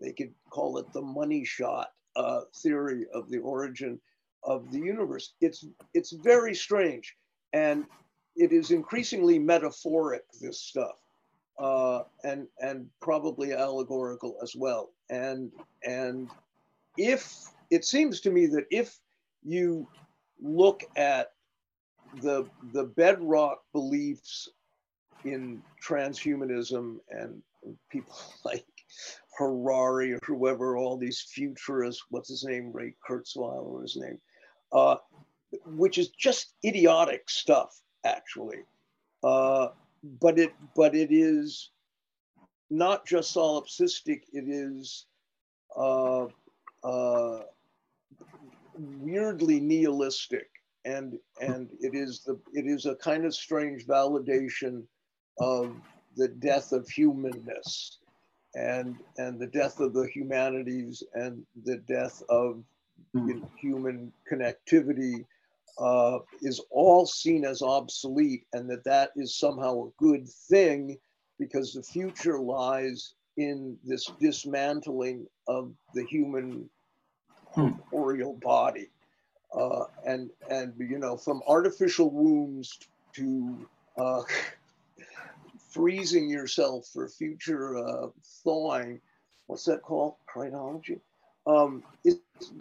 [0.00, 4.00] They could call it the money shot uh, theory of the origin
[4.42, 5.34] of the universe.
[5.40, 7.16] It's it's very strange,
[7.52, 7.84] and
[8.36, 10.24] it is increasingly metaphoric.
[10.40, 10.96] This stuff
[11.58, 14.90] uh, and and probably allegorical as well.
[15.10, 15.50] And
[15.84, 16.28] and
[16.96, 18.98] if it seems to me that if
[19.42, 19.88] you
[20.40, 21.32] look at
[22.22, 24.48] the the bedrock beliefs
[25.24, 27.42] in transhumanism and
[27.90, 28.14] people
[28.44, 28.66] like
[29.36, 34.18] Harari or whoever, all these futurists, what's his name, Ray Kurzweil or his name,
[34.72, 34.96] uh,
[35.66, 38.58] which is just idiotic stuff, actually.
[39.22, 39.68] Uh,
[40.20, 41.70] but it but it is
[42.70, 45.06] not just solipsistic, it is
[45.76, 46.26] uh,
[46.84, 47.42] uh,
[48.74, 50.48] weirdly nihilistic
[50.86, 54.84] and and it is the it is a kind of strange validation
[55.38, 55.74] of
[56.16, 57.98] the death of humanness
[58.56, 62.62] and and the death of the humanities and the death of
[63.14, 63.48] mm.
[63.60, 65.24] human connectivity
[65.78, 70.96] uh, is all seen as obsolete and that that is somehow a good thing
[71.38, 76.68] because the future lies in this dismantling of the human
[77.52, 77.68] hmm.
[77.90, 78.88] corporeal body
[79.54, 82.78] uh, and and you know from artificial wombs
[83.12, 84.22] to uh,
[85.76, 88.08] freezing yourself for future uh,
[88.42, 89.00] thawing.
[89.46, 90.14] What's that called?
[90.34, 91.00] Cryonology.
[91.46, 92.18] Um, it,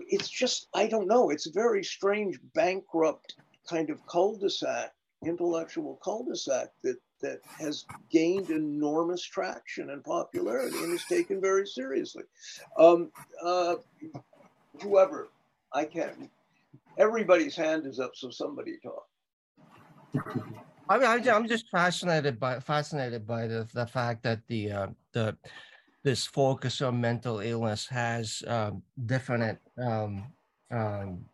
[0.07, 1.29] it's just I don't know.
[1.29, 3.35] It's a very strange, bankrupt
[3.67, 4.91] kind of cul-de-sac,
[5.25, 12.23] intellectual cul-de-sac that that has gained enormous traction and popularity and is taken very seriously.
[12.77, 13.11] Um,
[13.41, 13.75] uh,
[14.81, 15.29] whoever,
[15.73, 16.29] I can't
[16.97, 19.07] everybody's hand is up, so somebody talk.
[20.87, 24.87] I mean, I'm, I'm just fascinated by fascinated by the the fact that the uh,
[25.13, 25.37] the
[26.03, 30.31] this focus on mental illness has um, different um,
[30.69, 31.25] um,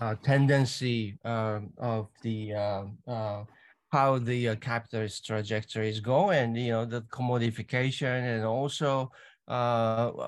[0.00, 3.44] uh, tendency uh, of the uh, uh,
[3.92, 6.56] how the uh, capitalist trajectory is going.
[6.56, 9.12] You know, the commodification, and also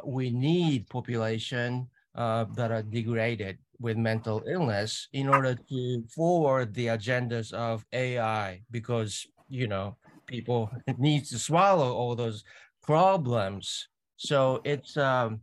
[0.04, 7.52] we need population that are degraded with mental illness in order to forward the agendas
[7.52, 9.96] of AI because you know
[10.26, 12.44] people need to swallow all those
[12.82, 13.88] problems.
[14.16, 15.40] So it's um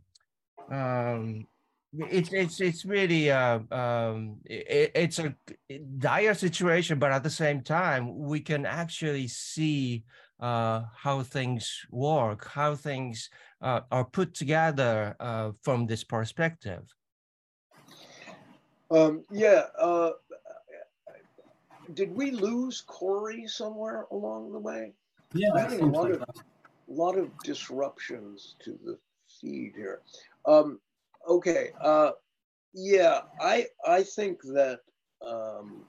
[0.70, 1.46] um
[1.96, 5.34] it's it's it's really uh, um it, it's a
[5.98, 10.02] dire situation, but at the same time we can actually see
[10.40, 13.30] uh, how things work, how things
[13.64, 16.84] uh, are put together uh, from this perspective.
[18.90, 19.62] Um, yeah.
[19.78, 20.10] Uh,
[21.94, 24.92] did we lose Cory somewhere along the way?
[25.32, 26.44] Yeah, We're having a lot like of that.
[26.86, 28.98] lot of disruptions to the
[29.40, 30.02] feed here.
[30.46, 30.78] Um,
[31.28, 31.70] okay.
[31.80, 32.12] Uh,
[32.74, 34.80] yeah, I I think that
[35.26, 35.84] um,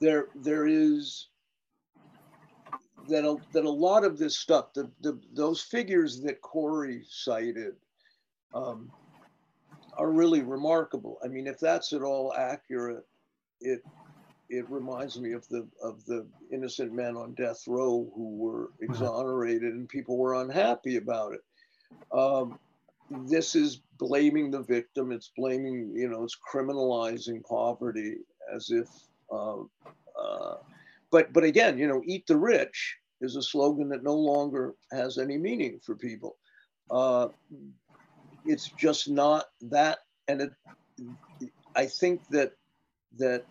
[0.00, 1.28] there there is
[3.08, 7.74] that a, that a lot of this stuff, the, the those figures that Cory cited,
[8.54, 8.90] um,
[9.96, 11.18] are really remarkable.
[11.24, 13.04] I mean, if that's at all accurate,
[13.60, 13.82] it
[14.48, 18.84] it reminds me of the of the innocent men on death row who were mm-hmm.
[18.84, 21.40] exonerated and people were unhappy about it.
[22.12, 22.58] Um,
[23.26, 25.12] this is blaming the victim.
[25.12, 28.16] It's blaming, you know, it's criminalizing poverty
[28.54, 28.88] as if.
[29.32, 29.62] Uh,
[30.18, 30.56] uh,
[31.10, 35.18] but but again, you know, eat the rich is a slogan that no longer has
[35.18, 36.36] any meaning for people.
[36.90, 37.28] Uh,
[38.44, 39.98] it's just not that.
[40.28, 40.52] And it,
[41.74, 42.52] I think that
[43.18, 43.44] that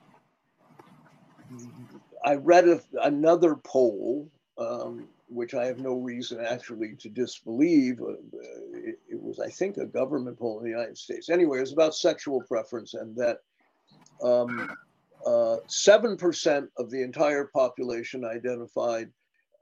[2.23, 8.01] I read a, another poll, um, which I have no reason actually to disbelieve.
[8.01, 8.13] Uh,
[8.73, 11.29] it, it, was, I think, a government poll in the United States.
[11.29, 13.39] Anyway, it was about sexual preference, and that
[14.21, 14.75] um,
[15.25, 19.09] uh, seven um, percent of the entire population identified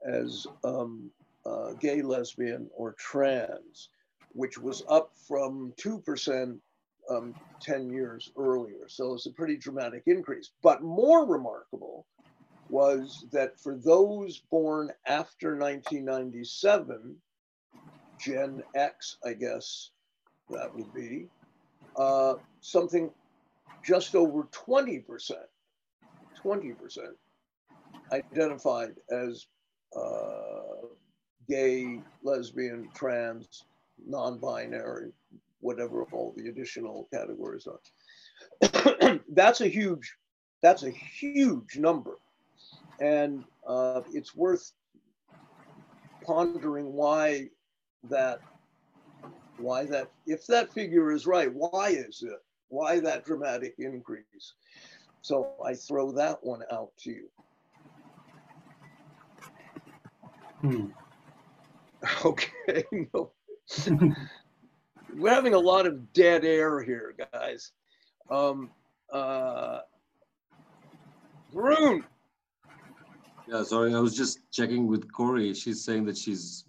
[0.06, 1.10] as um,
[1.44, 3.88] uh, gay, lesbian, or trans
[4.36, 6.58] which was up from 2%
[7.10, 8.86] um, 10 years earlier.
[8.86, 10.50] So it's a pretty dramatic increase.
[10.62, 12.06] But more remarkable
[12.68, 17.16] was that for those born after 1997,
[18.20, 19.90] Gen X, I guess
[20.50, 21.28] that would be,
[21.96, 23.10] uh, something
[23.86, 25.04] just over 20%,
[26.44, 26.98] 20%
[28.12, 29.46] identified as
[29.96, 30.88] uh,
[31.48, 33.64] gay, lesbian, trans,
[34.04, 35.12] non-binary,
[35.60, 39.20] whatever all the additional categories are.
[39.32, 40.16] that's a huge,
[40.62, 42.16] that's a huge number.
[43.00, 44.72] And uh, it's worth
[46.24, 47.48] pondering why
[48.10, 48.40] that,
[49.58, 52.40] why that, if that figure is right, why is it?
[52.68, 54.54] Why that dramatic increase?
[55.22, 57.28] So I throw that one out to you.
[60.60, 60.86] Hmm.
[62.24, 63.32] Okay, no,
[65.16, 67.72] we're having a lot of dead air here, guys.
[68.30, 68.70] Um,
[69.12, 69.80] uh,
[71.52, 72.04] Varun.
[73.48, 75.54] Yeah, sorry, I was just checking with Cory.
[75.54, 76.64] She's saying that she's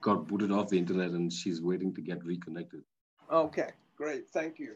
[0.00, 2.82] got booted off the internet and she's waiting to get reconnected.
[3.30, 4.28] Okay, great.
[4.30, 4.74] Thank you.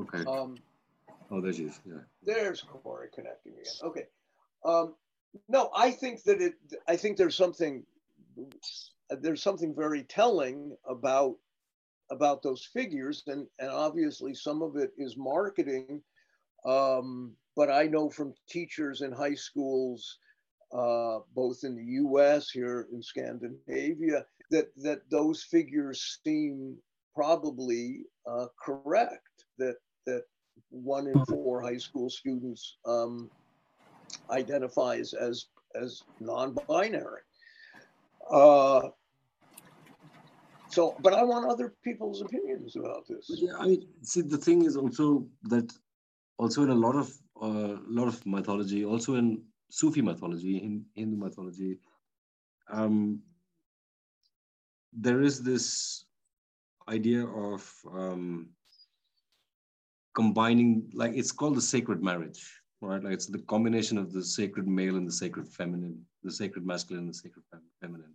[0.00, 0.24] Okay.
[0.24, 0.56] Um,
[1.30, 1.80] oh, there she is.
[1.84, 1.94] Yeah.
[2.22, 3.72] There's Cory connecting again.
[3.82, 4.06] Okay.
[4.64, 4.94] Um,
[5.48, 6.54] no, I think that it.
[6.88, 7.84] I think there's something.
[9.10, 11.36] There's something very telling about
[12.10, 16.02] about those figures, and and obviously some of it is marketing.
[16.64, 20.18] Um, but I know from teachers in high schools,
[20.72, 22.50] uh, both in the U.S.
[22.50, 26.76] here in Scandinavia, that that those figures seem
[27.14, 29.44] probably uh, correct.
[29.58, 29.76] That
[30.06, 30.24] that
[30.70, 33.30] one in four high school students um,
[34.30, 35.46] identifies as
[35.80, 37.22] as non-binary.
[38.30, 38.88] Uh,
[40.68, 43.26] so, but I want other people's opinions about this.
[43.28, 45.72] Yeah, I see, the thing is also that
[46.38, 50.84] also in a lot of a uh, lot of mythology, also in Sufi mythology, in
[50.94, 51.78] Hindu mythology,
[52.70, 53.20] um,
[54.92, 56.04] there is this
[56.88, 58.50] idea of um,
[60.14, 62.42] combining, like it's called the sacred marriage,
[62.80, 63.02] right?
[63.02, 67.04] Like it's the combination of the sacred male and the sacred feminine, the sacred masculine
[67.04, 67.44] and the sacred
[67.80, 68.14] feminine.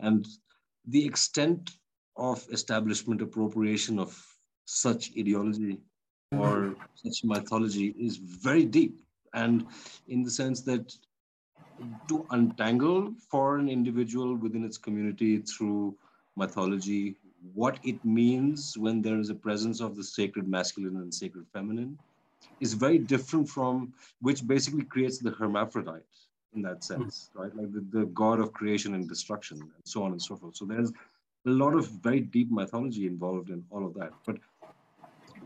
[0.00, 0.26] And
[0.86, 1.70] the extent
[2.16, 4.16] of establishment appropriation of
[4.64, 5.78] such ideology
[6.32, 9.00] or such mythology is very deep.
[9.34, 9.66] And
[10.08, 10.92] in the sense that
[12.08, 15.96] to untangle for an individual within its community through
[16.36, 17.16] mythology,
[17.54, 21.98] what it means when there is a presence of the sacred masculine and sacred feminine
[22.60, 26.02] is very different from which basically creates the hermaphrodite
[26.54, 27.54] in that sense, right?
[27.54, 30.56] Like the, the god of creation and destruction and so on and so forth.
[30.56, 30.90] So there's
[31.46, 34.12] a lot of very deep mythology involved in all of that.
[34.26, 34.36] But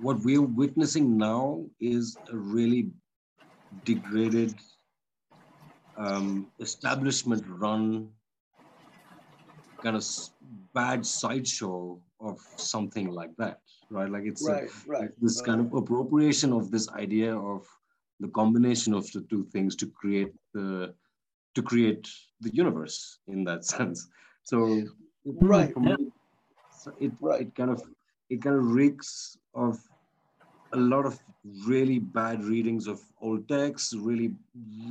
[0.01, 2.91] what we're witnessing now is a really
[3.85, 4.55] degraded
[5.97, 8.09] um, establishment run
[9.83, 10.03] kind of
[10.75, 14.11] bad sideshow of something like that right?
[14.11, 17.67] Like it's right, a, right, this kind of appropriation of this idea of
[18.21, 20.95] the combination of the two things to create the
[21.55, 22.09] to create
[22.41, 24.09] the universe in that sense.
[24.43, 24.83] So
[25.25, 25.73] right.
[25.83, 25.97] yeah.
[27.01, 27.43] it, right.
[27.43, 27.83] it kind of
[28.31, 29.79] it kind of reeks of
[30.73, 31.19] a lot of
[31.67, 34.33] really bad readings of old texts really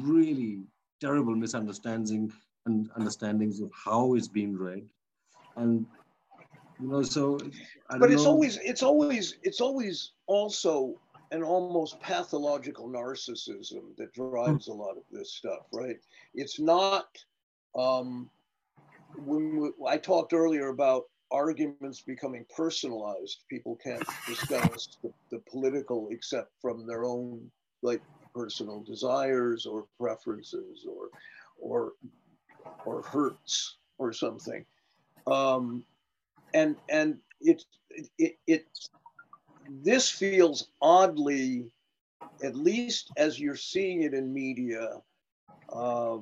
[0.01, 0.61] really
[1.01, 2.31] terrible misunderstanding
[2.65, 4.87] and understandings of how it's being read
[5.55, 5.85] and
[6.79, 7.37] you know so
[7.99, 8.31] but it's know.
[8.31, 10.95] always it's always it's always also
[11.31, 15.97] an almost pathological narcissism that drives a lot of this stuff right
[16.33, 17.07] it's not
[17.77, 18.29] um
[19.15, 26.07] when we, i talked earlier about arguments becoming personalized people can't discuss the, the political
[26.11, 27.41] except from their own
[27.81, 28.01] like
[28.33, 31.09] personal desires or preferences or
[31.59, 31.93] or
[32.85, 34.65] or hurts or something
[35.27, 35.83] um,
[36.53, 37.63] and and it,
[38.17, 38.65] it it
[39.69, 41.71] this feels oddly,
[42.43, 45.01] at least as you're seeing it in media,
[45.71, 46.17] uh,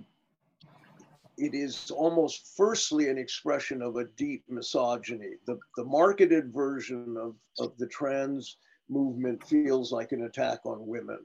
[1.38, 5.32] it is almost firstly an expression of a deep misogyny.
[5.47, 8.58] The, the marketed version of, of the trans
[8.89, 11.20] movement feels like an attack on women.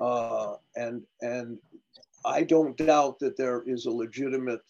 [0.00, 1.58] Uh, and, and
[2.24, 4.62] I don't doubt that there is a legitimate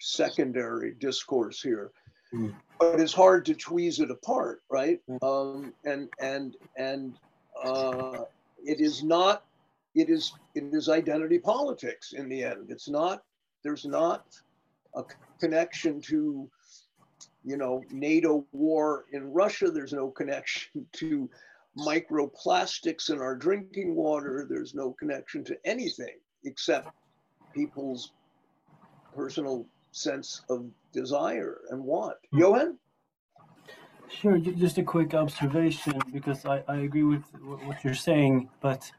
[0.00, 1.90] secondary discourse here.
[2.32, 2.54] Mm.
[2.78, 5.00] But it's hard to tweeze it apart, right?
[5.08, 5.22] Mm.
[5.22, 7.14] Um, and and and
[7.62, 8.24] uh,
[8.64, 9.44] it is not.
[9.94, 12.70] It is it is identity politics in the end.
[12.70, 13.22] It's not.
[13.62, 14.26] There's not
[14.94, 15.04] a
[15.40, 16.48] connection to,
[17.44, 19.70] you know, NATO war in Russia.
[19.70, 21.30] There's no connection to
[21.78, 24.46] microplastics in our drinking water.
[24.48, 26.90] There's no connection to anything except
[27.54, 28.12] people's
[29.14, 32.16] personal sense of desire and want.
[32.32, 32.38] Mm.
[32.40, 32.78] Johan?
[34.08, 38.90] Sure, just a quick observation because I, I agree with what you're saying, but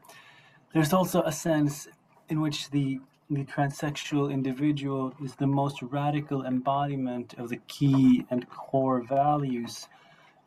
[0.74, 1.88] there's also a sense
[2.28, 8.48] in which the the transsexual individual is the most radical embodiment of the key and
[8.48, 9.88] core values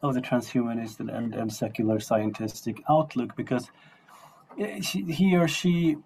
[0.01, 3.69] of the transhumanist and, and, and secular scientific outlook because
[4.57, 5.97] eh, he or she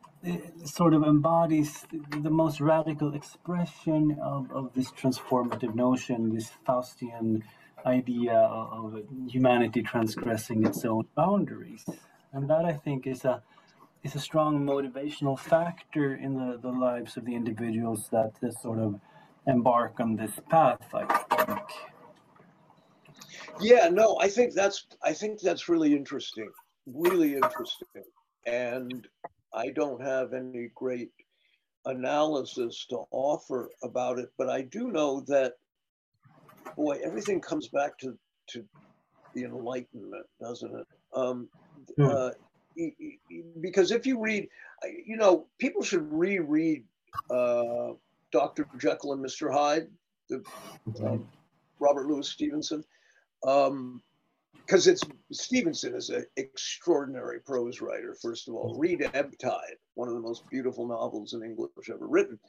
[0.65, 1.85] sort of embodies
[2.21, 7.41] the most radical expression of, of this transformative notion, this Faustian
[7.85, 11.85] idea of humanity transgressing its own boundaries.
[12.31, 13.43] And that I think is a
[14.03, 18.77] is a strong motivational factor in the, the lives of the individuals that, that sort
[18.77, 18.99] of
[19.47, 21.05] embark on this path, I
[21.45, 21.61] think.
[23.61, 26.49] Yeah, no, I think that's I think that's really interesting.
[26.85, 28.03] Really interesting.
[28.45, 29.07] And
[29.53, 31.11] I don't have any great
[31.85, 35.53] analysis to offer about it, but I do know that
[36.75, 38.17] boy, everything comes back to
[38.49, 38.65] to
[39.33, 40.87] the Enlightenment, doesn't it?
[41.15, 41.49] Um,
[41.97, 42.05] Hmm.
[42.05, 42.29] uh,
[43.61, 44.47] because if you read,
[45.05, 46.83] you know, people should reread
[47.29, 47.93] uh,
[48.31, 48.67] Dr.
[48.77, 49.51] Jekyll and Mr.
[49.51, 49.87] Hyde,
[50.29, 50.43] the
[51.05, 51.27] um,
[51.79, 52.83] Robert Louis Stevenson,
[54.65, 58.15] because it's Stevenson is an extraordinary prose writer.
[58.21, 62.07] First of all, read Ebb Tide, one of the most beautiful novels in English ever
[62.07, 62.39] written,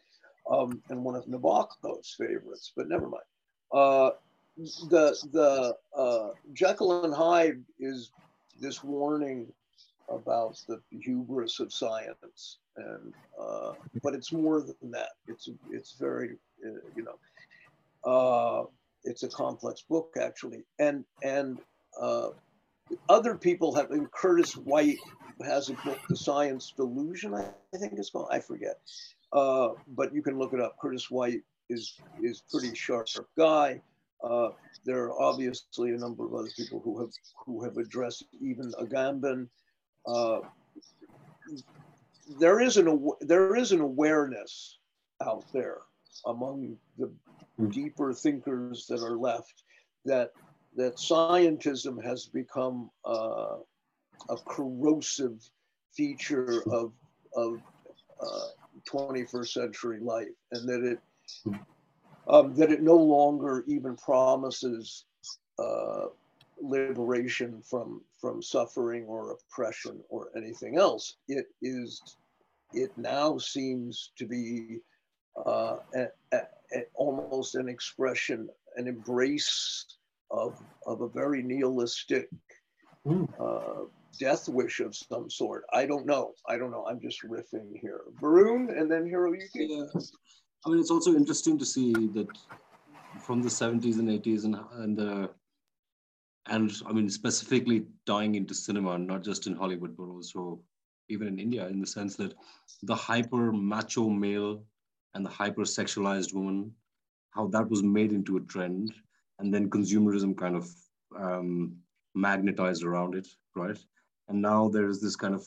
[0.51, 2.73] um, and one of Nabokov's favorites.
[2.77, 3.25] But never mind.
[3.73, 4.11] Uh,
[4.89, 8.11] the the uh, Jekyll and Hyde is
[8.61, 9.53] this warning
[10.09, 15.11] about the hubris of science, and uh, but it's more than that.
[15.27, 18.67] It's it's very uh, you know uh,
[19.03, 21.59] it's a complex book actually, and and
[22.01, 22.29] uh,
[23.09, 23.91] other people have.
[23.91, 24.99] And Curtis White
[25.45, 28.29] has a book, The Science Delusion, I, I think it's called.
[28.31, 28.81] I forget,
[29.33, 30.77] uh, but you can look it up.
[30.81, 33.81] Curtis White is is pretty sharp guy.
[34.23, 34.51] Uh,
[34.85, 37.11] there are obviously a number of other people who have
[37.45, 39.49] who have addressed even Agamben.
[40.07, 40.41] Uh,
[42.39, 44.79] there is an there is an awareness
[45.23, 45.79] out there
[46.27, 47.11] among the
[47.69, 49.65] deeper thinkers that are left
[50.05, 50.33] that
[50.77, 53.57] that scientism has become uh,
[54.29, 55.41] a corrosive
[55.93, 56.93] feature of
[57.37, 57.61] of
[58.21, 58.47] uh,
[58.89, 61.01] 21st century life, and that it
[62.29, 65.05] um, that it no longer even promises
[65.59, 66.07] uh,
[66.61, 71.17] liberation from from suffering or oppression or anything else.
[71.29, 72.03] It is
[72.73, 74.81] it now seems to be
[75.47, 76.39] uh, a, a,
[76.75, 79.99] a- almost an expression, an embrace
[80.35, 82.29] of of a very nihilistic
[83.07, 83.29] Mm.
[83.39, 83.85] uh,
[84.19, 85.65] death wish of some sort.
[85.75, 86.33] I don't know.
[86.49, 86.87] I don't know.
[86.89, 88.01] I'm just riffing here.
[88.19, 89.69] Varun and then Hiroyuki.
[89.69, 90.01] Yeah.
[90.65, 92.29] I mean, it's also interesting to see that
[93.21, 95.31] from the 70s and 80s and and the
[96.47, 100.61] and I mean specifically tying into cinema, not just in Hollywood, but also
[101.11, 102.33] even in India, in the sense that
[102.83, 104.65] the hyper macho male
[105.15, 106.73] and the hyper sexualized woman,
[107.37, 108.95] how that was made into a trend,
[109.39, 110.69] and then consumerism kind of
[111.19, 111.77] um,
[112.15, 113.79] magnetized around it, right?
[114.29, 115.45] And now there is this kind of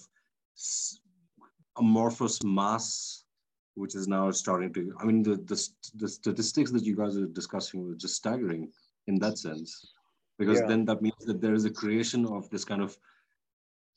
[1.78, 3.24] amorphous mass
[3.76, 7.28] which is now starting to i mean the, the the statistics that you guys are
[7.28, 8.72] discussing were just staggering
[9.06, 9.94] in that sense
[10.40, 10.68] because Yeah.
[10.68, 12.98] then that means that there is a creation of this kind of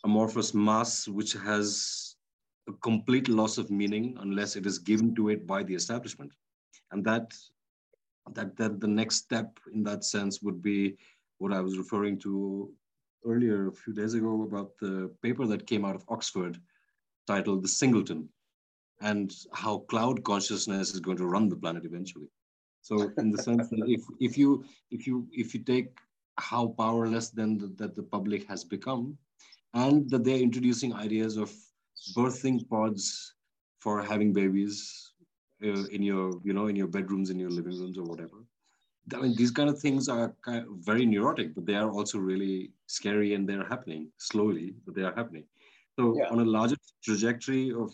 [0.05, 2.17] amorphous mass which has
[2.69, 6.33] a complete loss of meaning unless it is given to it by the establishment
[6.93, 7.33] and that
[8.35, 10.97] that that the next step in that sense would be
[11.39, 12.71] what i was referring to
[13.25, 16.59] earlier a few days ago about the paper that came out of oxford
[17.27, 18.29] titled the singleton
[19.01, 22.29] and how cloud consciousness is going to run the planet eventually.
[22.83, 25.99] So in the sense that if if you if you if you take
[26.39, 29.17] how powerless then the, that the public has become,
[29.75, 31.53] and that they're introducing ideas of
[32.17, 33.35] birthing pods
[33.79, 35.10] for having babies
[35.65, 38.39] uh, in your you know in your bedrooms in your living rooms or whatever.
[39.15, 42.19] I mean these kind of things are kind of very neurotic, but they are also
[42.19, 45.45] really scary and they're happening slowly, but they are happening.
[45.99, 46.29] So Yeah.
[46.33, 47.91] on a larger trajectory of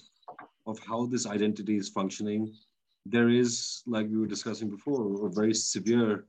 [0.67, 2.53] of how this identity is functioning,
[3.15, 6.27] there is, like we were discussing before, a very severe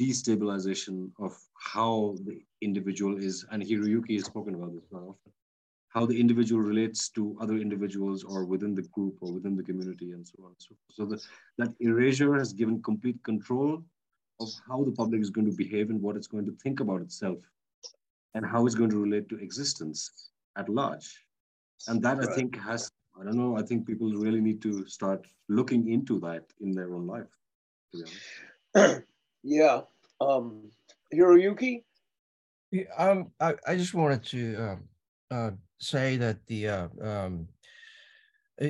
[0.00, 1.32] destabilization of
[1.72, 5.32] how the individual is, and Hiroyuki has spoken about this quite often,
[5.92, 10.12] how the individual relates to other individuals or within the group or within the community
[10.12, 10.96] and so on and so forth.
[10.96, 11.22] So that,
[11.58, 13.82] that erasure has given complete control
[14.40, 17.02] of how the public is going to behave and what it's going to think about
[17.02, 17.38] itself
[18.34, 21.14] and how it's going to relate to existence at large.
[21.88, 22.90] And that I think has
[23.20, 23.58] I don't know.
[23.58, 27.28] I think people really need to start looking into that in their own life.
[27.92, 28.10] To be
[28.74, 29.02] honest.
[29.42, 29.80] yeah.
[30.20, 30.70] Um,
[31.14, 31.82] Hiroyuki.
[32.70, 34.88] Yeah, um, I, I just wanted to um,
[35.30, 35.50] uh,
[35.82, 37.48] say that the uh, um,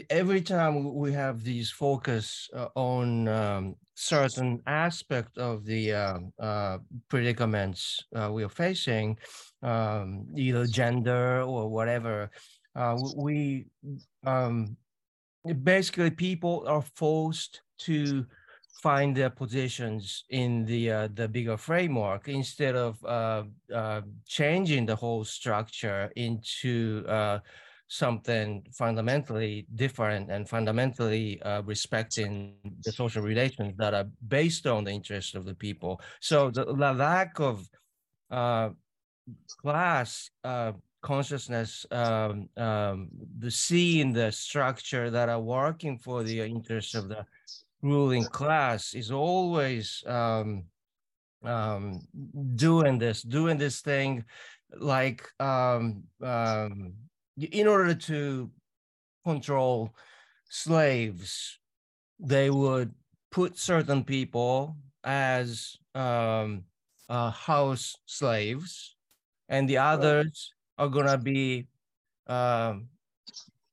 [0.08, 6.78] every time we have these focus uh, on um, certain aspect of the um, uh,
[7.08, 9.18] predicaments uh, we are facing,
[9.62, 12.30] um, either gender or whatever,
[12.74, 13.66] uh, we
[14.24, 14.76] um,
[15.62, 18.24] basically people are forced to
[18.72, 24.96] find their positions in the uh, the bigger framework instead of uh, uh, changing the
[24.96, 27.38] whole structure into uh,
[27.88, 32.54] something fundamentally different and fundamentally uh, respecting
[32.84, 36.00] the social relations that are based on the interest of the people.
[36.20, 37.68] So the, the lack of
[38.30, 38.70] uh,
[39.60, 40.30] class
[41.02, 43.08] consciousness, um, um,
[43.38, 47.26] the seeing the structure that are working for the interests of the
[47.82, 50.64] ruling class is always um,
[51.44, 52.00] um,
[52.54, 54.24] doing this, doing this thing,
[54.78, 56.94] like um, um,
[57.36, 58.50] in order to
[59.24, 59.94] control
[60.48, 61.58] slaves,
[62.18, 62.94] they would
[63.30, 66.64] put certain people as um,
[67.08, 68.96] uh, house slaves,
[69.48, 71.66] and the others are gonna be
[72.26, 72.88] um,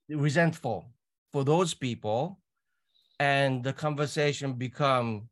[0.10, 0.91] resentful
[1.32, 2.39] for those people,
[3.20, 5.28] and the conversation become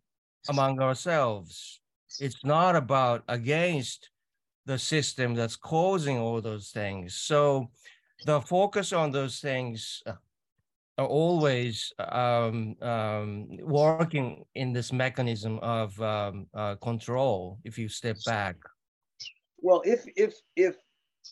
[0.49, 1.79] among ourselves.
[2.19, 4.09] It's not about against
[4.65, 7.15] the system that's causing all those things.
[7.15, 7.69] So
[8.25, 10.13] the focus on those things uh,
[10.97, 17.59] are always um, um, working in this mechanism of um, uh, control.
[17.63, 18.55] If you step back.
[19.59, 20.75] Well, if if if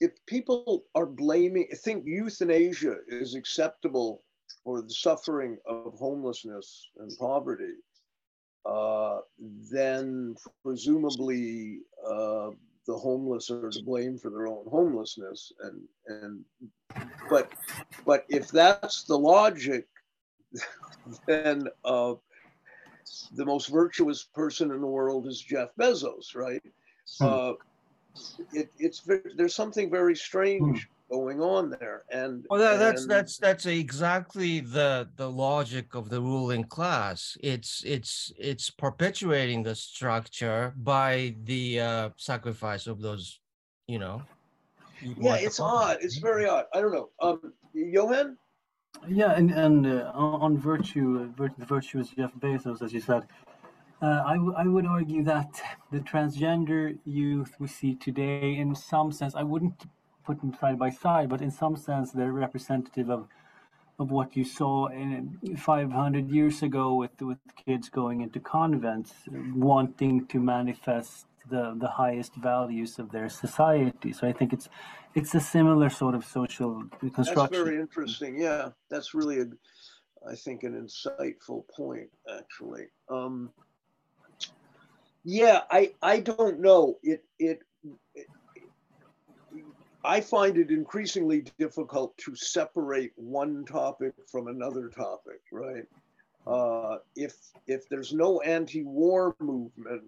[0.01, 4.24] if people are blaming, think euthanasia is acceptable
[4.63, 7.73] for the suffering of homelessness and poverty,
[8.65, 9.19] uh,
[9.71, 12.51] then presumably uh,
[12.87, 15.51] the homeless are to blame for their own homelessness.
[15.61, 16.45] And and
[17.29, 17.51] but
[18.05, 19.87] but if that's the logic,
[21.27, 22.15] then uh,
[23.31, 26.61] the most virtuous person in the world is Jeff Bezos, right?
[27.19, 27.25] Hmm.
[27.27, 27.53] Uh,
[28.51, 29.01] it, it's
[29.35, 33.66] there's something very strange hmm going on there and well that, that's and, that's that's
[33.68, 37.38] exactly the the logic of the ruling class.
[37.41, 43.39] It's it's it's perpetuating the structure by the uh sacrifice of those
[43.88, 44.24] you know
[45.01, 45.97] yeah it's odd.
[46.01, 46.66] It's very odd.
[46.74, 47.10] I don't know.
[47.22, 48.38] Um johan?
[49.08, 53.28] Yeah and and uh, on virtue uh, the virtuous jeff bezos as you said.
[54.01, 59.36] Uh, I, I would argue that the transgender youth we see today, in some sense,
[59.36, 59.86] I wouldn't
[60.26, 63.28] put them side by side, but in some sense they're representative of
[63.97, 69.13] of what you saw in 500 years ago with with kids going into convents,
[69.53, 74.11] wanting to manifest the the highest values of their society.
[74.11, 74.67] So I think it's
[75.13, 77.36] it's a similar sort of social construction.
[77.36, 78.38] That's very interesting.
[78.38, 79.47] Yeah, that's really a,
[80.30, 82.88] I think, an insightful point actually.
[83.09, 83.51] Um,
[85.23, 86.97] yeah, I I don't know.
[87.01, 87.59] It it,
[88.13, 88.28] it
[90.06, 95.86] I find it increasingly difficult to separate one topic from another topic, right?
[96.45, 97.36] Uh, if
[97.66, 100.03] if there's no anti-war movement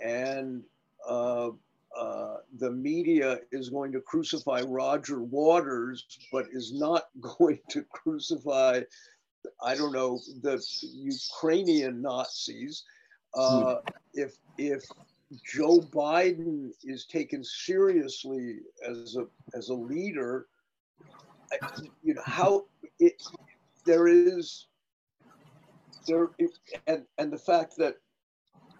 [0.00, 0.64] and
[1.08, 1.50] uh,
[1.96, 7.04] uh, the media is going to crucify Roger Waters, but is not
[7.38, 8.80] going to crucify,
[9.62, 12.84] I don't know, the Ukrainian Nazis.
[13.34, 13.88] Uh, hmm.
[14.14, 14.84] if if
[15.44, 19.26] Joe Biden is taken seriously as a
[19.56, 20.46] as a leader,
[22.02, 22.64] you know how
[22.98, 23.22] it
[23.84, 24.66] there is
[26.06, 26.30] there
[26.86, 27.96] and and the fact that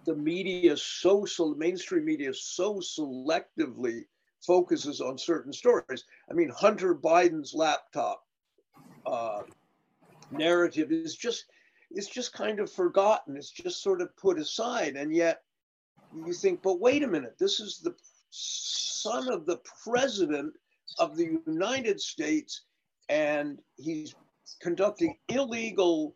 [0.05, 1.25] the media so
[1.57, 4.05] mainstream media so selectively
[4.45, 6.05] focuses on certain stories.
[6.29, 8.23] I mean, Hunter Biden's laptop
[9.05, 9.41] uh,
[10.31, 11.45] narrative is just
[11.91, 13.35] it's just kind of forgotten.
[13.35, 15.43] It's just sort of put aside, and yet
[16.13, 17.95] you think, but wait a minute, this is the
[18.29, 20.53] son of the president
[20.97, 22.61] of the United States,
[23.09, 24.15] and he's
[24.61, 26.15] conducting illegal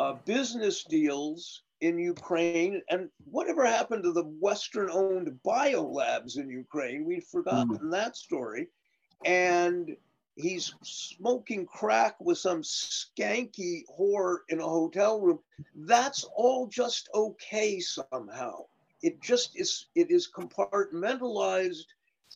[0.00, 2.82] uh, business deals in Ukraine.
[2.90, 7.04] And whatever happened to the Western owned biolabs in Ukraine?
[7.04, 7.90] We've forgotten mm.
[7.90, 8.68] that story.
[9.24, 9.96] And
[10.34, 15.38] he's smoking crack with some skanky whore in a hotel room.
[15.74, 18.66] That's all just okay somehow
[19.02, 21.84] it just is it is compartmentalized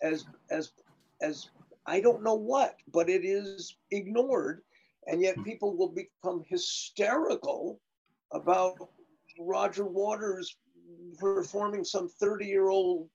[0.03, 0.73] as as
[1.21, 1.49] as
[1.87, 4.63] I don't know what, but it is ignored,
[5.07, 7.81] and yet people will become hysterical
[8.33, 8.77] about
[9.39, 10.57] Roger Waters
[11.19, 13.09] performing some 30 year old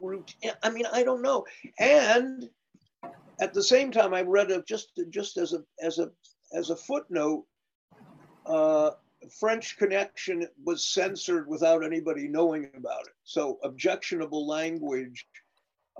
[0.00, 0.52] routine.
[0.62, 1.44] I mean, I don't know.
[1.78, 2.48] And
[3.40, 6.10] at the same time, I read a, just just as a as a
[6.52, 7.44] as a footnote,
[8.46, 8.92] uh,
[9.32, 13.14] French Connection was censored without anybody knowing about it.
[13.24, 15.26] So objectionable language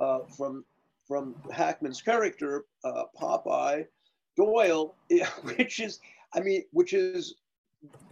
[0.01, 0.65] uh, from
[1.07, 3.87] from Hackman's character, uh, Popeye
[4.37, 4.95] Doyle,
[5.43, 6.01] which is,
[6.35, 7.37] I mean, which is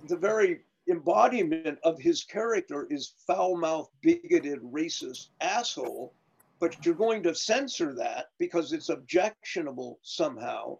[0.08, 6.14] the very embodiment of his character is foul-mouthed, bigoted, racist asshole.
[6.58, 10.78] But you're going to censor that because it's objectionable somehow.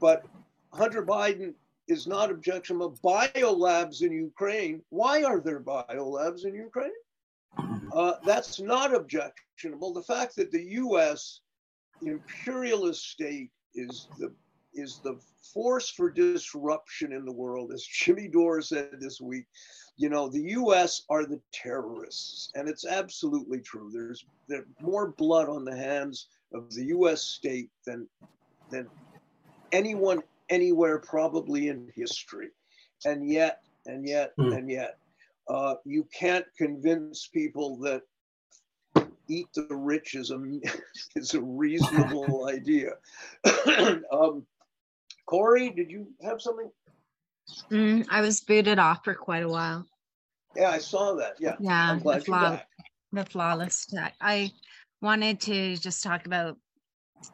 [0.00, 0.24] But
[0.72, 1.54] Hunter Biden
[1.88, 2.98] is not objectionable.
[3.04, 6.92] Biolabs in Ukraine, why are there biolabs in Ukraine?
[7.94, 9.94] Uh, that's not objectionable.
[9.94, 11.40] The fact that the US
[12.02, 14.34] imperialist state is the
[14.74, 15.18] is the
[15.54, 19.46] force for disruption in the world, as Jimmy Dore said this week,
[19.96, 22.50] you know, the US are the terrorists.
[22.54, 23.90] And it's absolutely true.
[23.92, 28.06] There's, there's more blood on the hands of the US state than,
[28.70, 28.88] than
[29.72, 32.48] anyone anywhere probably in history.
[33.04, 34.56] And yet, and yet, mm.
[34.56, 34.98] and yet,
[35.48, 38.02] uh, you can't convince people that
[39.28, 40.40] eat the rich is a,
[41.16, 42.92] is a reasonable idea.
[44.12, 44.44] um,
[45.26, 46.70] Cory, did you have something?
[47.70, 49.86] Mm, I was booted off for quite a while.
[50.54, 51.36] Yeah, I saw that.
[51.38, 51.56] Yeah.
[51.60, 51.90] Yeah.
[51.90, 52.60] I'm glad the, flaw-
[53.12, 54.14] the flawless tech.
[54.20, 54.50] I
[55.02, 56.56] wanted to just talk about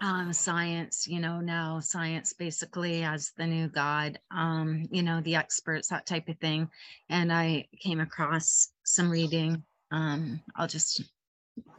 [0.00, 5.36] um, science, you know, now science basically as the new God, um, you know, the
[5.36, 6.68] experts, that type of thing.
[7.08, 9.62] And I came across some reading.
[9.90, 11.02] Um, I'll just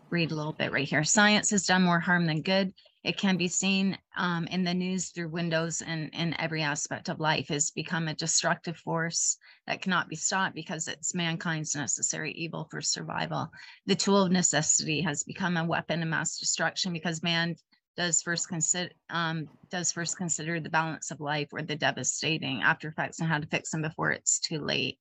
[0.09, 1.03] read a little bit right here.
[1.03, 2.73] Science has done more harm than good.
[3.03, 7.19] It can be seen um, in the news through windows and in every aspect of
[7.19, 9.37] life has become a destructive force
[9.67, 13.51] that cannot be stopped because it's mankind's necessary evil for survival.
[13.87, 17.55] The tool of necessity has become a weapon of mass destruction because man
[17.95, 22.87] does first consider um, does first consider the balance of life or the devastating after
[22.87, 24.97] effects and how to fix them before it's too late.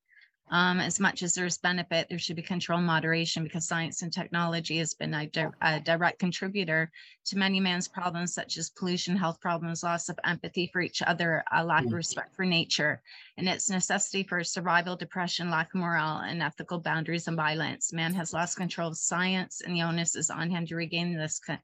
[0.53, 4.13] Um, as much as there's benefit, there should be control and moderation because science and
[4.13, 6.91] technology has been a, di a, direct contributor
[7.25, 11.43] to many man's problems, such as pollution, health problems, loss of empathy for each other,
[11.53, 11.95] a lack of mm.
[11.95, 13.01] respect for nature,
[13.39, 17.91] and its necessity for survival, depression, lack of morale, and ethical boundaries and violence.
[17.91, 21.41] Man has lost control of science, and the onus is on him to regain this
[21.41, 21.57] co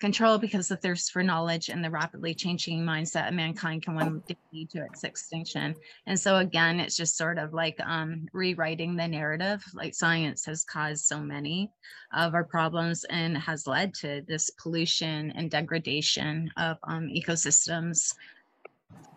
[0.00, 4.22] control because the thirst for knowledge and the rapidly changing mindset of mankind can one
[4.26, 5.74] day lead to its extinction.
[6.06, 9.62] And so again, it's just sort of like um, rewriting the narrative.
[9.74, 11.70] Like science has caused so many
[12.12, 18.14] of our problems and has led to this pollution and degradation of um, ecosystems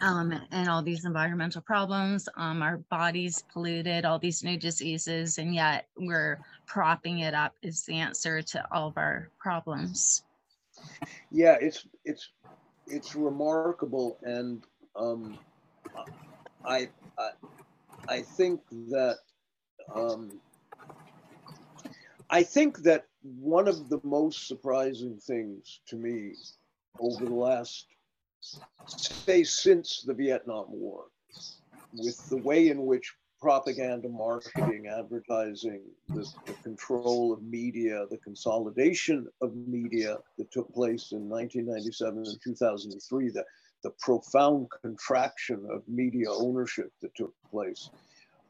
[0.01, 5.55] um, and all these environmental problems, um, our bodies polluted, all these new diseases, and
[5.55, 10.23] yet we're propping it up is the answer to all of our problems.
[11.31, 12.29] Yeah, it's it's
[12.87, 14.63] it's remarkable, and
[14.95, 15.37] um,
[16.65, 17.29] I, I
[18.07, 19.17] I think that
[19.93, 20.39] um,
[22.29, 26.33] I think that one of the most surprising things to me
[26.99, 27.87] over the last
[28.85, 31.05] say since the Vietnam War,
[31.93, 39.27] with the way in which propaganda, marketing, advertising, the, the, control of media, the consolidation
[39.41, 43.43] of media that took place in 1997 and 2003, the,
[43.83, 47.89] the profound contraction of media ownership that took place,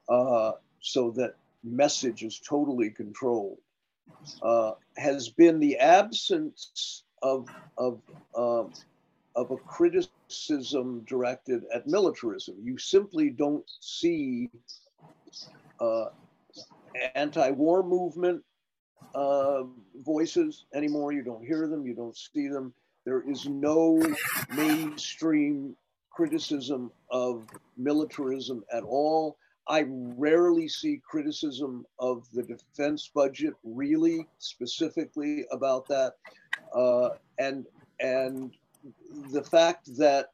[0.09, 3.57] uh, so that message is totally controlled,
[4.41, 8.01] uh, has been the absence of, of
[8.35, 8.71] um,
[9.35, 12.55] of a criticism directed at militarism.
[12.61, 14.49] You simply don't see
[15.79, 16.05] uh,
[17.15, 18.43] anti-war movement
[19.15, 19.63] uh,
[20.03, 21.13] voices anymore.
[21.13, 21.85] You don't hear them.
[21.85, 22.73] You don't see them.
[23.05, 24.01] There is no
[24.55, 25.75] mainstream
[26.09, 27.47] criticism of
[27.77, 29.37] militarism at all.
[29.67, 36.13] I rarely see criticism of the defense budget, really specifically about that,
[36.75, 37.65] uh, and
[37.99, 38.51] and
[39.31, 40.31] the fact that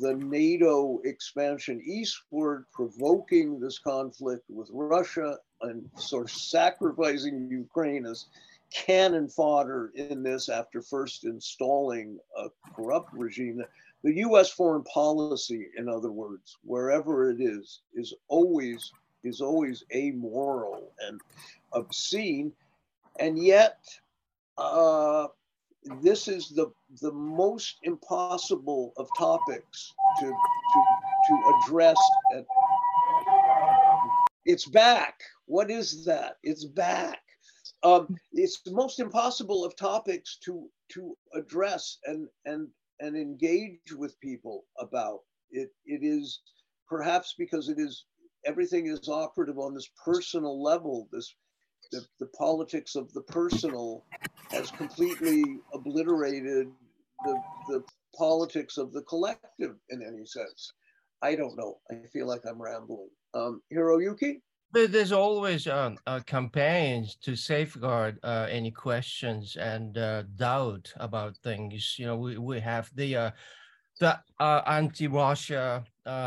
[0.00, 8.26] the NATO expansion eastward, provoking this conflict with Russia and sort of sacrificing Ukraine as
[8.72, 13.62] cannon fodder in this after first installing a corrupt regime.
[14.02, 18.92] The US foreign policy, in other words, wherever it is, is always
[19.24, 21.20] is always amoral and
[21.72, 22.52] obscene.
[23.18, 23.78] And yet,
[24.58, 25.28] uh,
[26.02, 30.82] this is the the most impossible of topics to to
[31.28, 31.96] to address
[32.34, 32.44] at,
[34.44, 37.20] it's back what is that it's back
[37.86, 42.68] um, it's the most impossible of topics to to address and and
[43.00, 46.40] and engage with people about it it is
[46.88, 48.04] perhaps because it is
[48.44, 51.34] everything is operative on this personal level this
[51.92, 54.04] the, the politics of the personal
[54.50, 56.68] has completely obliterated
[57.24, 57.84] the, the
[58.16, 60.72] politics of the collective in any sense.
[61.22, 61.78] I don't know.
[61.90, 63.10] I feel like I'm rambling.
[63.34, 64.40] Um, Hiroyuki?
[64.72, 71.96] There's always uh, uh, campaigns to safeguard uh, any questions and uh, doubt about things.
[71.98, 73.30] You know, we, we have the uh,
[74.00, 75.84] the uh, anti-Russia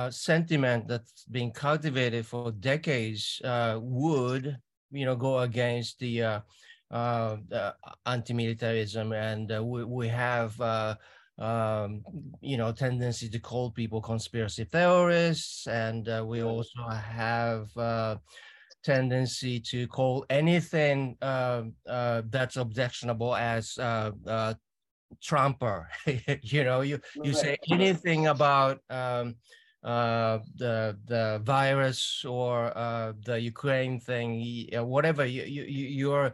[0.10, 4.58] sentiment that's been cultivated for decades would
[4.92, 6.42] you know go against the
[6.92, 7.36] uh,
[8.06, 10.60] anti-militarism, and we we have.
[11.40, 11.46] Uh,
[11.86, 12.04] um,
[12.42, 17.70] you know, tendency to call people conspiracy theorists, and uh, we also have
[18.84, 24.54] tendency to call anything uh, uh, that's objectionable as uh, uh,
[25.22, 25.88] Trumper.
[26.42, 29.36] you know, you you say anything about um,
[29.84, 36.34] uh, the the virus or uh, the Ukraine thing, whatever you, you you're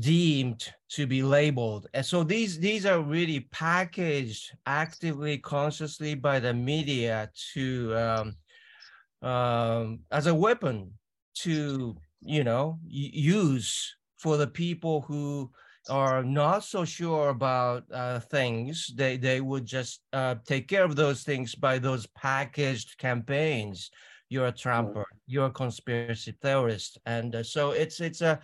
[0.00, 1.86] deemed to be labeled.
[1.94, 10.00] And so these these are really packaged actively, consciously by the media to um, um,
[10.10, 10.92] as a weapon
[11.34, 15.50] to you know use for the people who
[15.88, 18.92] are not so sure about uh, things.
[18.94, 23.90] They they would just uh, take care of those things by those packaged campaigns.
[24.28, 25.04] You're a Trumper.
[25.26, 28.40] You're a conspiracy theorist, and uh, so it's it's a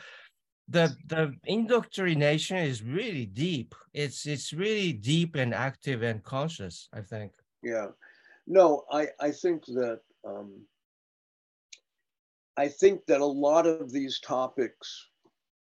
[0.68, 3.74] the the indoctrination is really deep.
[3.94, 6.88] It's it's really deep and active and conscious.
[6.92, 7.32] I think.
[7.62, 7.88] Yeah,
[8.46, 10.52] no, I I think that um,
[12.56, 15.08] I think that a lot of these topics,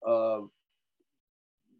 [0.06, 0.40] uh,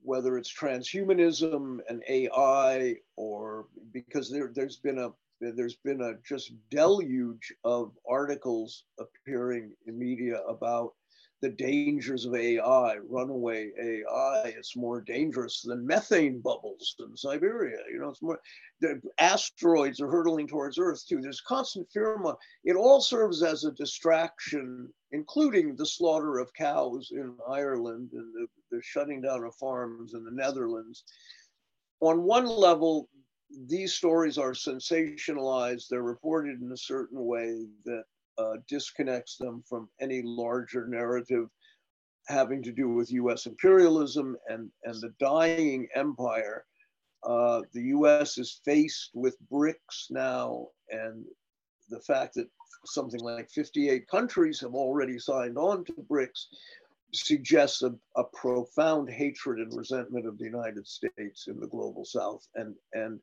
[0.02, 5.10] whether it's transhumanism and AI, or because there there's been a
[5.40, 10.94] there's been a just deluge of articles appearing in media about
[11.42, 14.54] the dangers of AI, runaway AI.
[14.56, 17.78] It's more dangerous than methane bubbles in Siberia.
[17.92, 18.40] You know, it's more,
[18.80, 21.20] the asteroids are hurtling towards Earth too.
[21.20, 22.18] There's constant fear.
[22.64, 28.46] It all serves as a distraction, including the slaughter of cows in Ireland and the,
[28.70, 31.04] the shutting down of farms in the Netherlands.
[32.00, 33.08] On one level,
[33.66, 35.88] these stories are sensationalized.
[35.88, 38.04] They're reported in a certain way that
[38.38, 41.48] uh, disconnects them from any larger narrative
[42.28, 46.64] having to do with US imperialism and, and the dying empire.
[47.22, 51.24] Uh, the US is faced with BRICS now, and
[51.88, 52.48] the fact that
[52.84, 56.46] something like 58 countries have already signed on to BRICS
[57.14, 62.46] suggests a, a profound hatred and resentment of the United States in the global South.
[62.54, 63.20] And, and,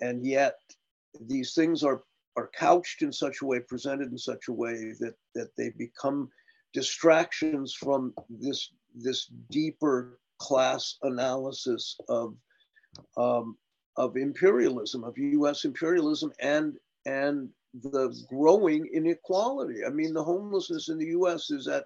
[0.00, 0.56] and yet,
[1.26, 2.02] these things are
[2.36, 6.30] are couched in such a way, presented in such a way that that they become
[6.72, 12.34] distractions from this this deeper class analysis of
[13.16, 13.56] um,
[13.96, 15.64] of imperialism, of U.S.
[15.64, 16.76] imperialism, and
[17.06, 17.48] and
[17.82, 19.84] the growing inequality.
[19.86, 21.50] I mean, the homelessness in the U.S.
[21.50, 21.84] is at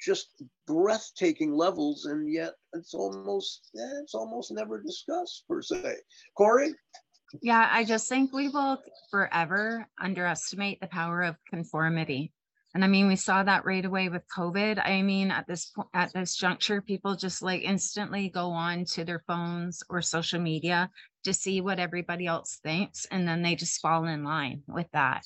[0.00, 5.96] just breathtaking levels, and yet it's almost eh, it's almost never discussed per se.
[6.36, 6.74] Cory.
[7.42, 12.32] Yeah, I just think we will forever underestimate the power of conformity.
[12.74, 14.80] And I mean, we saw that right away with COVID.
[14.84, 19.04] I mean, at this point, at this juncture, people just like instantly go on to
[19.04, 20.90] their phones or social media
[21.24, 25.24] to see what everybody else thinks, and then they just fall in line with that,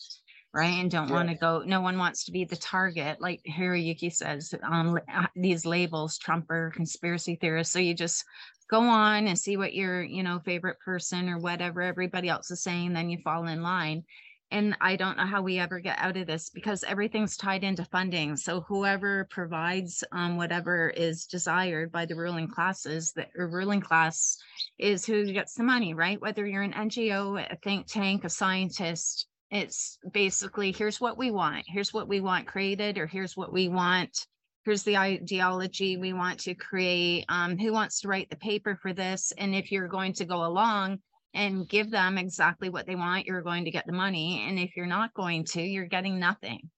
[0.55, 0.81] right?
[0.81, 1.15] And don't yeah.
[1.15, 1.63] want to go.
[1.65, 6.73] No one wants to be the target, like Hiroyuki says, on um, these labels, Trumper,
[6.75, 7.73] conspiracy theorist.
[7.73, 8.25] So you just
[8.73, 12.63] go on and see what your you know favorite person or whatever everybody else is
[12.63, 14.03] saying then you fall in line
[14.51, 17.85] and i don't know how we ever get out of this because everything's tied into
[17.85, 24.39] funding so whoever provides um, whatever is desired by the ruling classes the ruling class
[24.79, 29.27] is who gets the money right whether you're an ngo a think tank a scientist
[29.53, 31.65] it's basically here's what we want.
[31.69, 34.27] Here's what we want created or here's what we want.
[34.65, 37.27] Here's the ideology we want to create.
[37.29, 39.31] Um, who wants to write the paper for this?
[39.37, 41.01] And if you're going to go along
[41.35, 44.43] and give them exactly what they want you're going to get the money.
[44.49, 46.71] And if you're not going to you're getting nothing.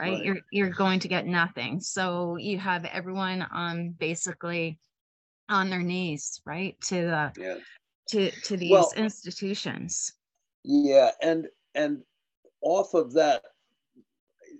[0.00, 0.24] Right, right.
[0.24, 1.80] you're you're going to get nothing.
[1.80, 4.78] So you have everyone um basically
[5.50, 7.54] on their knees right to the yeah.
[8.08, 10.14] to to these well, institutions.
[10.64, 12.02] Yeah and and
[12.62, 13.42] off of that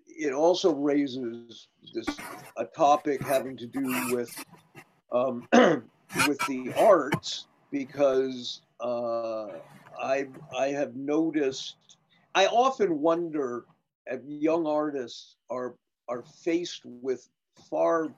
[0.07, 2.07] it also raises this
[2.57, 4.45] a topic having to do with
[5.13, 5.49] um,
[6.27, 9.47] with the arts because uh,
[10.01, 11.77] I I have noticed
[12.35, 13.65] I often wonder
[14.07, 15.75] if young artists are
[16.09, 17.29] are faced with
[17.71, 18.15] far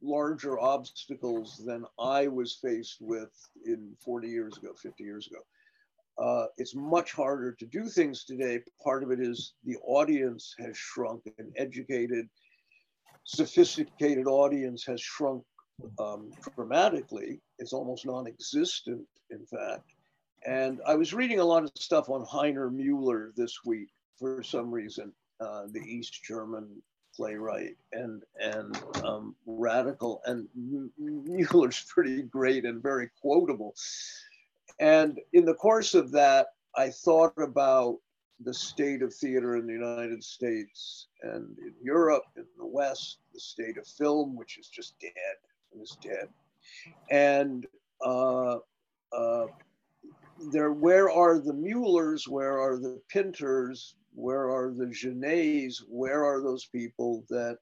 [0.00, 3.32] larger obstacles than I was faced with
[3.66, 5.40] in 40 years ago, 50 years ago.
[6.18, 8.60] Uh, it's much harder to do things today.
[8.82, 12.28] Part of it is the audience has shrunk, an educated,
[13.24, 15.44] sophisticated audience has shrunk
[16.00, 17.40] um, dramatically.
[17.58, 19.84] It's almost non existent, in fact.
[20.46, 23.88] And I was reading a lot of stuff on Heiner Mueller this week
[24.18, 26.82] for some reason, uh, the East German
[27.14, 30.20] playwright and and um, radical.
[30.24, 30.48] And
[30.96, 33.74] Mueller's pretty great and very quotable.
[34.80, 37.98] And in the course of that, I thought about
[38.40, 43.40] the state of theater in the United States and in Europe, in the West, the
[43.40, 45.12] state of film, which is just dead
[45.72, 46.28] and is dead.
[47.10, 47.66] And
[48.04, 48.58] uh,
[49.12, 49.46] uh,
[50.52, 52.28] there, where are the Muellers?
[52.28, 53.94] Where are the Pinters?
[54.14, 55.82] Where are the Genets?
[55.88, 57.58] Where are those people that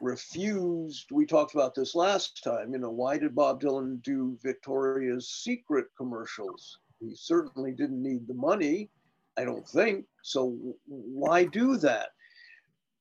[0.00, 1.06] refused?
[1.10, 2.72] We talked about this last time.
[2.72, 6.78] You know, why did Bob Dylan do Victoria's Secret commercials?
[7.00, 8.90] He certainly didn't need the money,
[9.36, 10.04] I don't think.
[10.22, 10.56] So
[10.86, 12.08] why do that?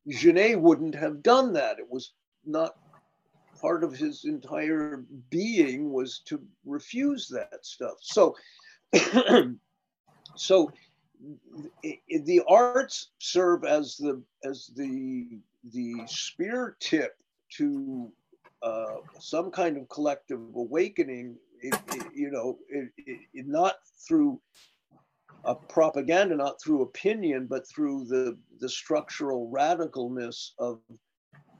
[0.07, 1.79] Genet wouldn't have done that.
[1.79, 2.13] It was
[2.45, 2.75] not
[3.59, 7.97] part of his entire being was to refuse that stuff.
[8.01, 8.35] So,
[10.35, 10.71] so
[11.81, 17.15] the arts serve as the as the the spear tip
[17.57, 18.11] to
[18.61, 21.35] uh, some kind of collective awakening.
[21.61, 22.89] It, it, you know, it,
[23.33, 23.75] not
[24.07, 24.39] through
[25.45, 30.79] a propaganda, not through opinion, but through the the structural radicalness of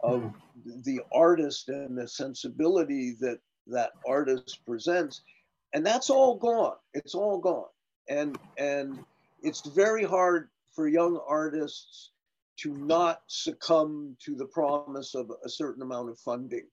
[0.02, 0.84] of mm.
[0.84, 5.22] the artist and the sensibility that that artist presents
[5.74, 7.66] and that's all gone it's all gone
[8.10, 9.00] and and
[9.42, 12.12] it's very hard for young artists
[12.58, 16.66] to not succumb to the promise of a certain amount of funding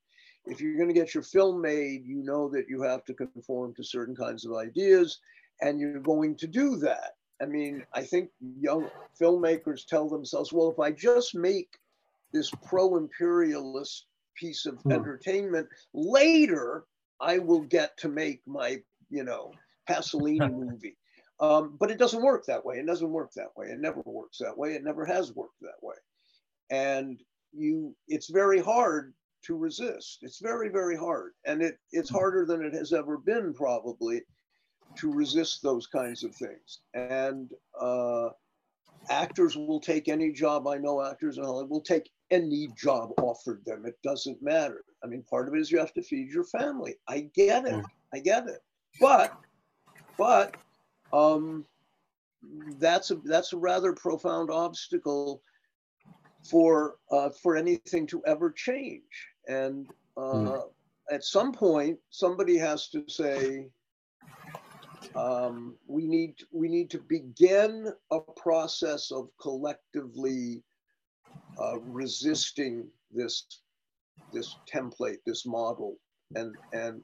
[0.46, 3.74] if you're going to get your film made you know that you have to conform
[3.74, 5.20] to certain kinds of ideas
[5.60, 8.30] and you're going to do that i mean i think
[8.60, 8.88] young
[9.20, 11.78] filmmakers tell themselves well if i just make
[12.34, 14.92] this pro-imperialist piece of hmm.
[14.92, 15.68] entertainment.
[15.94, 16.84] Later,
[17.20, 19.52] I will get to make my, you know,
[19.88, 20.96] Pasolini movie.
[21.40, 22.76] Um, but it doesn't work that way.
[22.76, 23.66] It doesn't work that way.
[23.66, 24.74] It never works that way.
[24.74, 25.96] It never has worked that way.
[26.70, 27.20] And
[27.52, 29.14] you, it's very hard
[29.46, 30.18] to resist.
[30.22, 31.32] It's very, very hard.
[31.44, 32.16] And it, it's hmm.
[32.16, 34.22] harder than it has ever been probably
[34.96, 36.80] to resist those kinds of things.
[36.94, 37.50] And
[37.80, 38.28] uh,
[39.10, 40.66] actors will take any job.
[40.68, 43.84] I know actors in Hollywood will take any job offered them.
[43.86, 44.84] It doesn't matter.
[45.02, 46.94] I mean, part of it is you have to feed your family.
[47.08, 47.84] I get it.
[48.12, 48.60] I get it.
[49.00, 49.36] But,
[50.16, 50.54] but,
[51.14, 51.64] um,
[52.78, 55.42] that's a that's a rather profound obstacle
[56.48, 59.02] for uh, for anything to ever change.
[59.48, 59.86] And
[60.16, 60.62] uh, mm.
[61.10, 63.68] at some point, somebody has to say,
[65.14, 70.62] um, we need we need to begin a process of collectively
[71.60, 73.46] uh, resisting this
[74.32, 75.96] this template, this model,
[76.34, 77.02] and and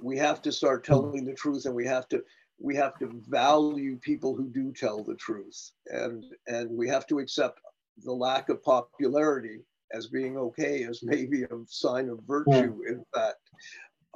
[0.00, 2.22] we have to start telling the truth, and we have to
[2.58, 7.18] we have to value people who do tell the truth, and and we have to
[7.18, 7.60] accept
[8.04, 9.60] the lack of popularity
[9.92, 12.82] as being okay as maybe a sign of virtue.
[12.88, 13.50] In fact,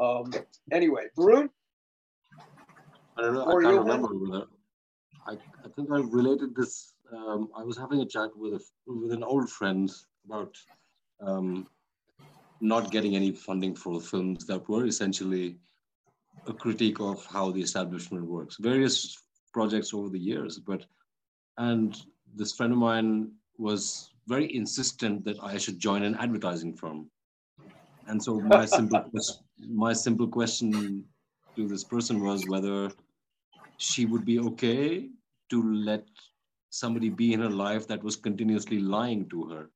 [0.00, 0.32] um,
[0.72, 1.50] anyway, Varun.
[3.16, 3.58] I don't know.
[3.58, 4.46] I can't remember.
[5.26, 9.12] I, I think I related this um, I was having a chat with a, with
[9.12, 9.90] an old friend
[10.26, 10.56] about
[11.20, 11.66] um,
[12.60, 15.56] not getting any funding for films that were essentially
[16.47, 18.57] a critique of how the establishment works.
[18.59, 19.16] Various
[19.52, 20.86] projects over the years, but
[21.59, 21.97] and
[22.35, 27.11] this friend of mine was very insistent that I should join an advertising firm.
[28.07, 29.05] And so my simple
[29.69, 31.05] my simple question
[31.57, 32.90] to this person was whether
[33.77, 35.09] she would be okay
[35.51, 36.05] to let
[36.70, 39.70] somebody be in her life that was continuously lying to her.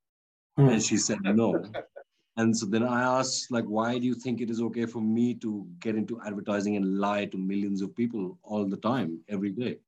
[0.58, 0.72] Mm.
[0.72, 1.64] And she said no.
[2.36, 5.34] and so then I asked, like, why do you think it is okay for me
[5.34, 9.78] to get into advertising and lie to millions of people all the time, every day?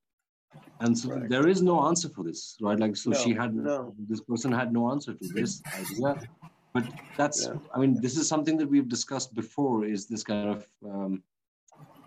[0.81, 1.28] And so right.
[1.28, 2.78] there is no answer for this, right?
[2.78, 3.94] Like, so no, she had no.
[4.09, 6.20] this person had no answer to this idea.
[6.73, 6.85] But
[7.16, 7.55] that's, yeah.
[7.74, 9.85] I mean, this is something that we've discussed before.
[9.85, 11.23] Is this kind of um,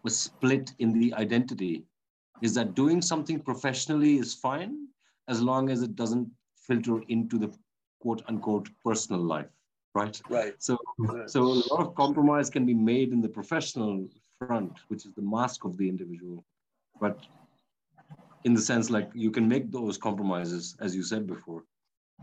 [0.06, 1.84] a split in the identity?
[2.42, 4.88] Is that doing something professionally is fine,
[5.28, 7.52] as long as it doesn't filter into the
[8.00, 9.50] quote unquote personal life
[9.94, 10.22] right?
[10.30, 10.54] Right.
[10.60, 10.78] So
[11.28, 14.08] so a lot of compromise can be made in the professional
[14.38, 16.44] front which is the mask of the individual.
[17.00, 17.20] But
[18.44, 21.64] in the sense like you can make those compromises as you said before.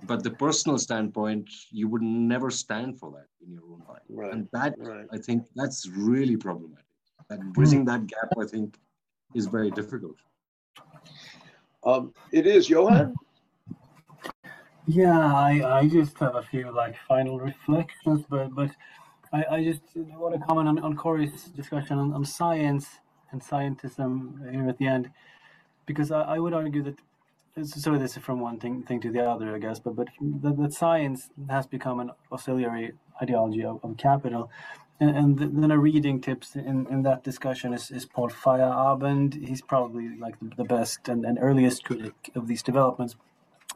[0.03, 4.03] But the personal standpoint you would never stand for that in your own life.
[4.09, 4.33] Right.
[4.33, 5.07] and that right.
[5.13, 6.85] i think that's really problematic.
[7.29, 8.79] That bridging that gap i think
[9.35, 10.17] is very difficult.
[11.85, 13.15] Um, it is, Johan?
[14.87, 18.71] Yeah, I, I just have a few like final reflections, but but
[19.33, 22.87] I, I just want to comment on, on Cory's discussion on, on science
[23.33, 25.11] and scientism here at the end,
[25.87, 26.99] because I, I would argue that
[27.65, 30.09] so this is from one thing thing to the other, I guess, but but
[30.43, 34.51] that, that science has become an auxiliary ideology of, of capital,
[35.01, 39.47] and, and then a reading tips in, in that discussion is, is Paul Feyerabend.
[39.49, 43.17] He's probably like the, the best and, and earliest critic of these developments,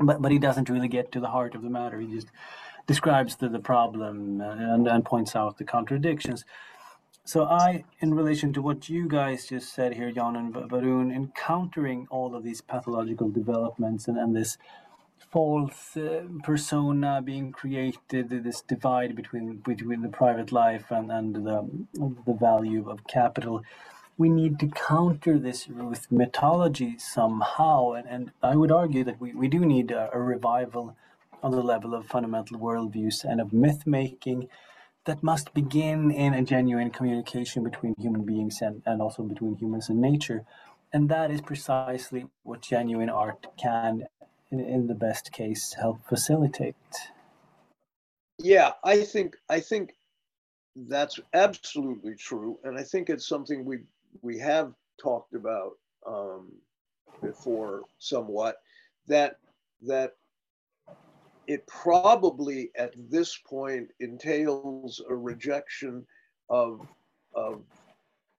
[0.00, 2.00] but but he doesn't really get to the heart of the matter.
[2.00, 2.28] He just
[2.86, 6.44] describes the, the problem and, and points out the contradictions.
[7.24, 12.08] So I, in relation to what you guys just said here, Jan and Varun, encountering
[12.10, 14.58] all of these pathological developments and, and this
[15.30, 21.68] false uh, persona being created, this divide between between the private life and, and the,
[22.26, 23.62] the value of capital.
[24.20, 27.92] We need to counter this with mythology somehow.
[27.92, 30.96] And, and I would argue that we, we do need a, a revival
[31.42, 34.48] on the level of fundamental worldviews and of myth making
[35.06, 39.88] that must begin in a genuine communication between human beings and, and also between humans
[39.88, 40.44] and nature.
[40.92, 44.04] And that is precisely what genuine art can
[44.50, 46.74] in, in the best case help facilitate
[48.42, 49.94] yeah i think i think
[50.88, 53.78] that's absolutely true and i think it's something we
[54.22, 55.72] we have talked about
[56.06, 56.52] um,
[57.22, 58.56] before somewhat
[59.06, 59.38] that
[59.82, 60.14] that
[61.46, 66.06] it probably at this point entails a rejection
[66.48, 66.86] of
[67.34, 67.62] of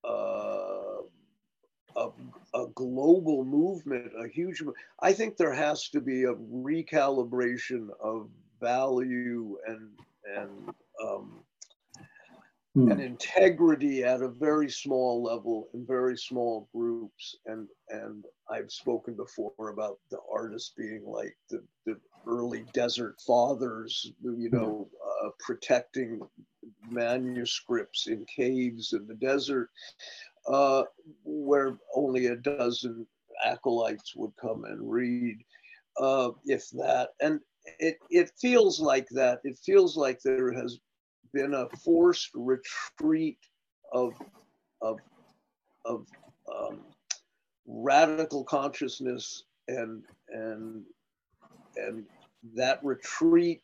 [0.04, 1.02] uh,
[1.96, 2.10] a,
[2.54, 4.64] a global movement, a huge.
[5.02, 8.30] I think there has to be a recalibration of
[8.60, 9.90] value and
[10.38, 10.74] and
[11.04, 11.44] um,
[12.74, 12.92] hmm.
[12.92, 17.38] and integrity at a very small level in very small groups.
[17.46, 24.12] And and I've spoken before about the artists being like the the early desert fathers,
[24.24, 24.56] you hmm.
[24.56, 24.90] know,
[25.24, 26.22] uh, protecting
[26.90, 29.70] manuscripts in caves in the desert
[30.48, 30.84] uh,
[31.24, 33.06] where only a dozen
[33.46, 35.38] acolytes would come and read,
[36.00, 37.10] uh, if that.
[37.22, 37.40] And
[37.80, 39.40] it, it feels like that.
[39.44, 40.80] It feels like there has
[41.34, 43.40] been a forced retreat
[43.92, 44.14] of,
[44.82, 45.00] of,
[45.86, 46.08] of
[46.54, 46.80] um,
[47.68, 50.84] radical consciousness and, and,
[51.78, 52.06] and
[52.56, 53.62] that retreat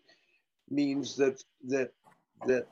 [0.69, 1.91] means that, that,
[2.45, 2.67] that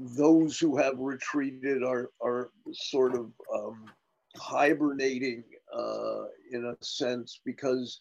[0.00, 3.84] those who have retreated are are sort of um,
[4.36, 5.44] hibernating
[5.76, 8.00] uh, in a sense because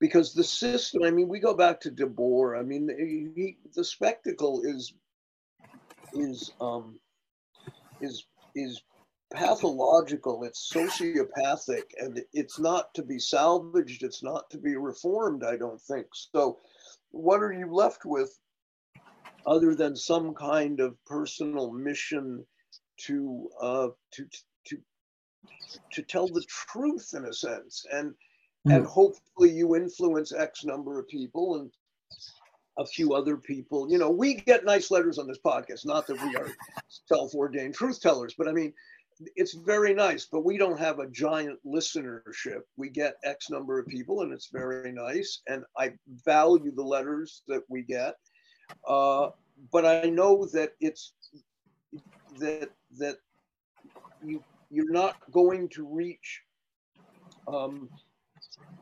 [0.00, 1.04] because the system.
[1.04, 2.58] I mean, we go back to Debord.
[2.58, 2.88] I mean,
[3.36, 4.94] he, the spectacle is
[6.14, 6.98] is um,
[8.00, 8.24] is
[8.54, 8.82] is
[9.32, 10.44] pathological.
[10.44, 14.02] It's sociopathic, and it's not to be salvaged.
[14.02, 15.42] It's not to be reformed.
[15.44, 16.58] I don't think so.
[17.10, 18.38] What are you left with?
[19.46, 22.44] other than some kind of personal mission
[22.98, 24.26] to uh, to
[24.66, 24.78] to
[25.92, 28.14] to tell the truth in a sense, and
[28.66, 31.70] and hopefully you influence X number of people and
[32.78, 33.90] a few other people.
[33.90, 35.84] You know, we get nice letters on this podcast.
[35.84, 36.48] Not that we are
[36.88, 38.72] self-ordained truth tellers, but I mean,
[39.36, 40.26] it's very nice.
[40.30, 42.62] But we don't have a giant listenership.
[42.76, 45.42] We get X number of people, and it's very nice.
[45.48, 45.92] And I
[46.24, 48.14] value the letters that we get.
[48.88, 49.30] Uh,
[49.70, 51.12] but I know that it's
[52.38, 53.16] that that
[54.24, 56.42] you you're not going to reach
[57.46, 57.90] um,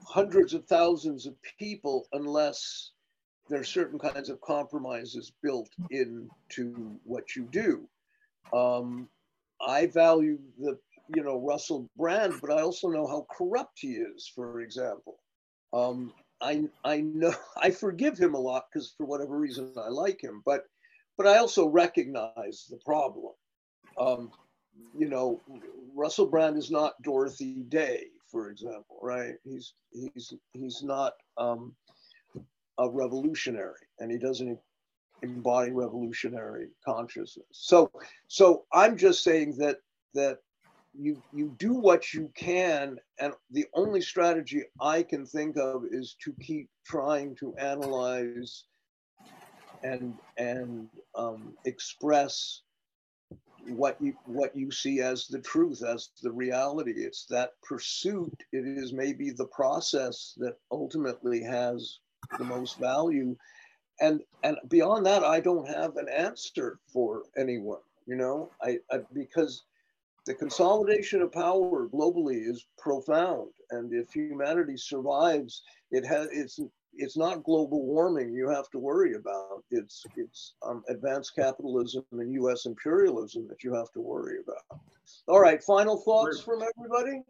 [0.06, 2.92] hundreds of thousands of people unless
[3.50, 7.86] there are certain kinds of compromises built into what you do.
[8.52, 9.08] Um,
[9.60, 10.78] I value the
[11.14, 14.30] you know Russell Brand, but I also know how corrupt he is.
[14.34, 15.18] For example,
[15.72, 20.22] um, I I know I forgive him a lot because for whatever reason I like
[20.22, 20.64] him, but
[21.18, 23.34] but I also recognize the problem.
[23.98, 24.30] Um,
[24.96, 25.40] you know,
[25.94, 29.34] Russell Brand is not Dorothy Day, for example, right?
[29.44, 31.74] He's he's he's not um,
[32.80, 34.58] a revolutionary, and he doesn't
[35.22, 37.46] embody revolutionary consciousness.
[37.52, 37.90] So
[38.26, 39.76] so I'm just saying that
[40.14, 40.38] that
[40.92, 46.16] you you do what you can and the only strategy i can think of is
[46.20, 48.64] to keep trying to analyze
[49.84, 52.62] and and um, express
[53.68, 58.66] what you what you see as the truth as the reality it's that pursuit it
[58.66, 62.00] is maybe the process that ultimately has
[62.38, 63.36] the most value.
[64.00, 67.80] And and beyond that i don't have an answer for anyone
[68.10, 68.50] you know?
[68.60, 69.64] I, I because
[70.26, 73.50] the consolidation of power globally is profound.
[73.70, 76.58] And if humanity survives it has it's
[76.92, 79.62] it's not global warming you have to worry about.
[79.70, 84.80] It's it's um, advanced capitalism and us imperialism that you have to worry about.
[85.28, 87.22] All right final thoughts from everybody?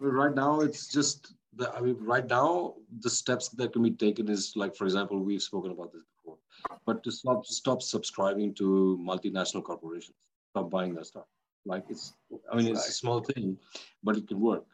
[0.00, 4.28] Right now it's just the, i mean right now the steps that can be taken
[4.28, 6.38] is like for example we've spoken about this before
[6.86, 10.16] but to stop stop subscribing to multinational corporations,
[10.50, 11.26] stop buying their stuff.
[11.66, 12.14] Like it's,
[12.50, 13.58] I mean, it's a small thing,
[14.02, 14.64] but it can work.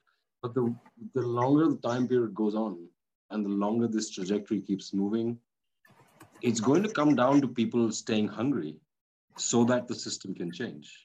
[0.43, 0.75] But the
[1.15, 2.89] the longer the time period goes on,
[3.31, 5.39] and the longer this trajectory keeps moving,
[6.43, 8.77] it's going to come down to people staying hungry,
[9.37, 11.03] so that the system can change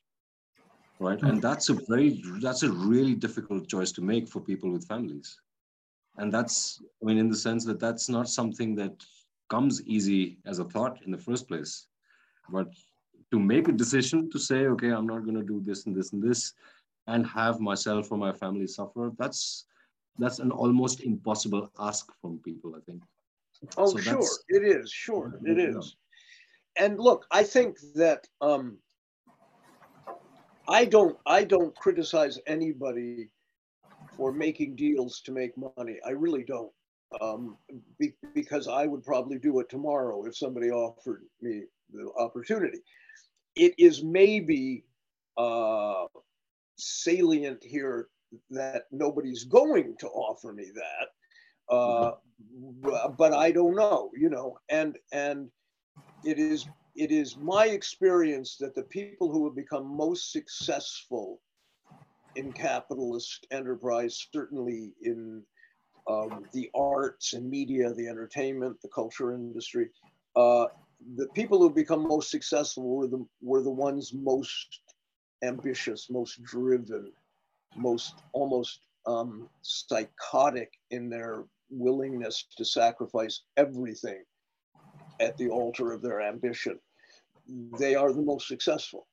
[0.99, 4.87] right and that's a very that's a really difficult choice to make for people with
[4.87, 5.39] families
[6.17, 8.93] and that's i mean in the sense that that's not something that
[9.49, 11.87] comes easy as a thought in the first place.
[12.49, 12.67] But
[13.31, 16.11] to make a decision to say okay i'm not going to do this and this
[16.13, 16.53] and this
[17.07, 19.65] and have myself or my family suffer that's
[20.19, 23.01] that's an almost impossible ask from people i think.
[23.77, 24.29] Oh so sure.
[24.49, 24.91] It is.
[24.91, 25.39] Sure.
[25.45, 25.95] It is.
[26.77, 28.77] And look i think that um
[30.67, 33.29] i don't i don't criticize anybody
[34.17, 35.99] for making deals to make money.
[36.05, 36.71] I really don't.
[37.19, 37.57] Um,
[37.99, 42.79] be, because I would probably do it tomorrow if somebody offered me the opportunity.
[43.55, 44.85] It is maybe
[45.37, 46.05] uh,
[46.77, 48.07] salient here
[48.49, 52.11] that nobody's going to offer me that, uh,
[53.17, 55.49] but I don't know, you know, and and
[56.23, 56.65] it is
[56.95, 61.41] it is my experience that the people who have become most successful
[62.35, 65.43] in capitalist enterprise, certainly in
[66.09, 69.89] um, the arts and media, the entertainment, the culture industry.
[70.35, 70.65] Uh,
[71.15, 74.81] the people who become most successful were the were the ones most
[75.43, 77.11] ambitious, most driven,
[77.75, 84.23] most almost um, psychotic in their willingness to sacrifice everything
[85.19, 86.77] at the altar of their ambition.
[87.79, 89.07] They are the most successful.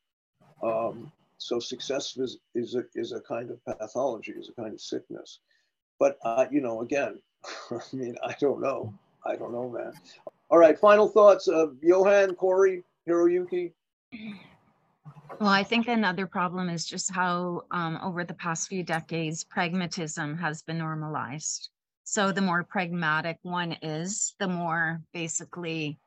[0.63, 4.81] Um, so success is, is, a, is a kind of pathology, is a kind of
[4.81, 5.41] sickness.
[5.99, 7.21] But, uh, you know, again,
[7.71, 8.93] I mean, I don't know.
[9.25, 9.93] I don't know, man.
[10.51, 13.73] All right, final thoughts of Johan, Cory, Hiroyuki?
[15.41, 20.37] Well, I think another problem is just how um, over the past few decades, pragmatism
[20.39, 21.69] has been normalized.
[22.05, 25.99] So the more pragmatic one is, the more basically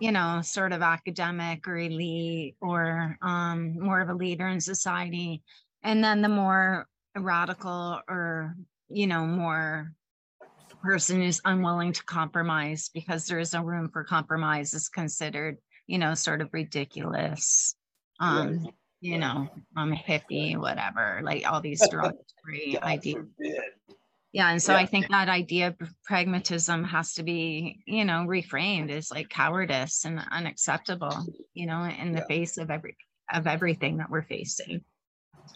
[0.00, 5.42] you know, sort of academic or elite or um, more of a leader in society.
[5.82, 8.54] And then the more radical or,
[8.88, 9.92] you know, more
[10.82, 15.98] person who's unwilling to compromise because there is no room for compromise is considered, you
[15.98, 17.74] know, sort of ridiculous.
[18.20, 18.74] Um, right.
[19.00, 23.14] you know, um hippie, whatever, like all these derogatory ideas.
[23.14, 23.62] Forbid
[24.38, 24.78] yeah and so yeah.
[24.78, 30.04] i think that idea of pragmatism has to be you know reframed as like cowardice
[30.04, 32.26] and unacceptable you know in the yeah.
[32.26, 32.96] face of every
[33.34, 34.80] of everything that we're facing.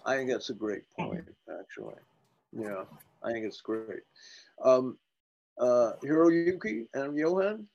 [0.05, 1.25] I think that's a great point
[1.61, 1.95] actually.
[2.53, 2.85] Yeah
[3.25, 4.05] i think it's great.
[4.63, 4.99] Um
[5.59, 7.67] uh hiroyuki and johan?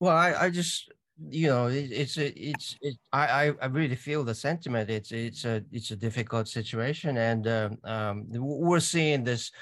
[0.00, 0.92] Well i i just
[1.28, 4.90] you know it, it's a, it's it, I I really feel the sentiment.
[4.90, 9.52] It's it's a it's a difficult situation and um, um we're seeing this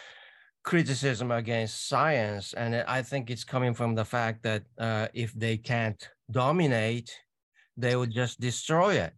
[0.63, 5.57] criticism against science, and I think it's coming from the fact that uh, if they
[5.57, 7.11] can't dominate,
[7.77, 9.13] they would just destroy it.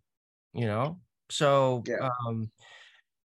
[0.52, 1.00] You know,
[1.30, 2.08] so yeah.
[2.26, 2.50] um,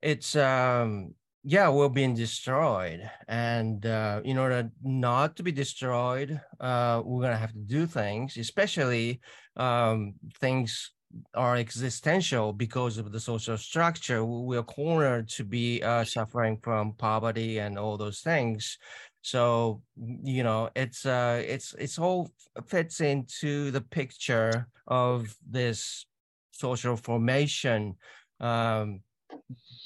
[0.02, 1.14] it's um,
[1.44, 7.38] yeah, we're being destroyed, and uh, in order not to be destroyed, uh, we're gonna
[7.38, 9.22] have to do things, especially
[9.56, 10.92] um, things
[11.34, 14.24] are existential because of the social structure.
[14.26, 18.78] We are cornered to be uh, suffering from poverty and all those things.
[19.22, 19.82] So
[20.24, 22.32] you know, it's uh, it's it's all
[22.66, 26.06] fits into the picture of this
[26.52, 27.96] social formation.
[28.40, 29.02] Um,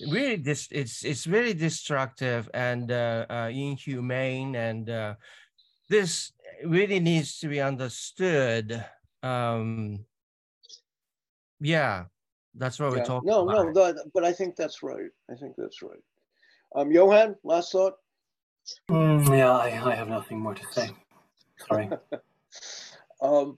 [0.09, 5.15] really, this it's it's really destructive and uh, uh, inhumane, and uh,
[5.89, 6.33] this
[6.63, 8.83] really needs to be understood.
[9.23, 10.05] Um,
[11.61, 12.05] yeah,
[12.55, 12.99] that's what yeah.
[12.99, 13.73] we're talking no, about.
[13.73, 15.09] No, no, but I think that's right.
[15.29, 16.01] I think that's right.
[16.75, 17.93] Um, Johan, last thought?
[18.89, 20.89] Mm, yeah, I, I have nothing more to say.
[21.67, 21.89] Sorry.
[23.21, 23.57] um,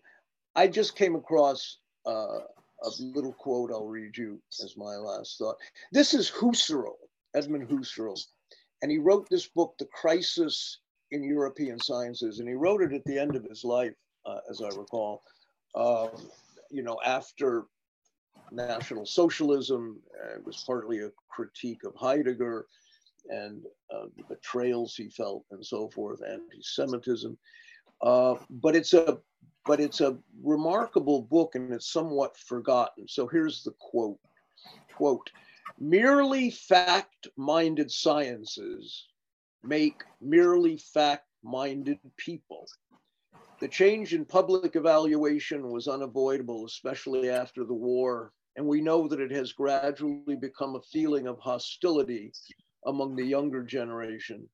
[0.56, 2.40] I just came across uh,
[2.84, 5.56] a little quote I'll read you as my last thought.
[5.92, 6.96] This is Husserl,
[7.36, 8.20] Edmund Husserl,
[8.82, 10.80] and he wrote this book, The Crisis
[11.12, 13.94] in European Sciences, and he wrote it at the end of his life,
[14.26, 15.24] uh, as I recall.
[15.76, 16.10] Um,
[16.70, 17.66] you know, after
[18.54, 20.00] National Socialism.
[20.36, 22.68] It was partly a critique of Heidegger
[23.30, 23.64] and
[23.94, 27.38] uh, the betrayals he felt and so forth, anti-Semitism.
[28.02, 29.18] Uh, but it's a
[29.66, 33.08] but it's a remarkable book and it's somewhat forgotten.
[33.08, 34.20] So here's the quote:
[34.96, 35.30] "Quote:
[35.80, 39.08] Merely fact-minded sciences
[39.64, 42.68] make merely fact-minded people."
[43.62, 49.20] The change in public evaluation was unavoidable, especially after the war, and we know that
[49.20, 52.32] it has gradually become a feeling of hostility
[52.86, 54.48] among the younger generation.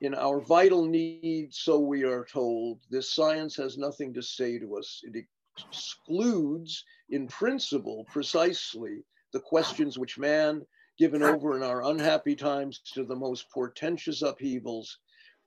[0.00, 4.76] In our vital need, so we are told, this science has nothing to say to
[4.76, 5.00] us.
[5.04, 5.24] It
[5.56, 10.66] excludes, in principle, precisely the questions which man,
[10.98, 14.98] given over in our unhappy times to the most portentous upheavals,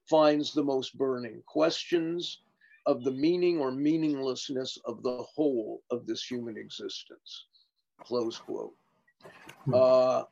[0.09, 2.41] finds the most burning questions
[2.85, 7.45] of the meaning or meaninglessness of the whole of this human existence.
[7.99, 8.73] Close quote.
[9.65, 9.73] Hmm.
[9.73, 10.23] Uh,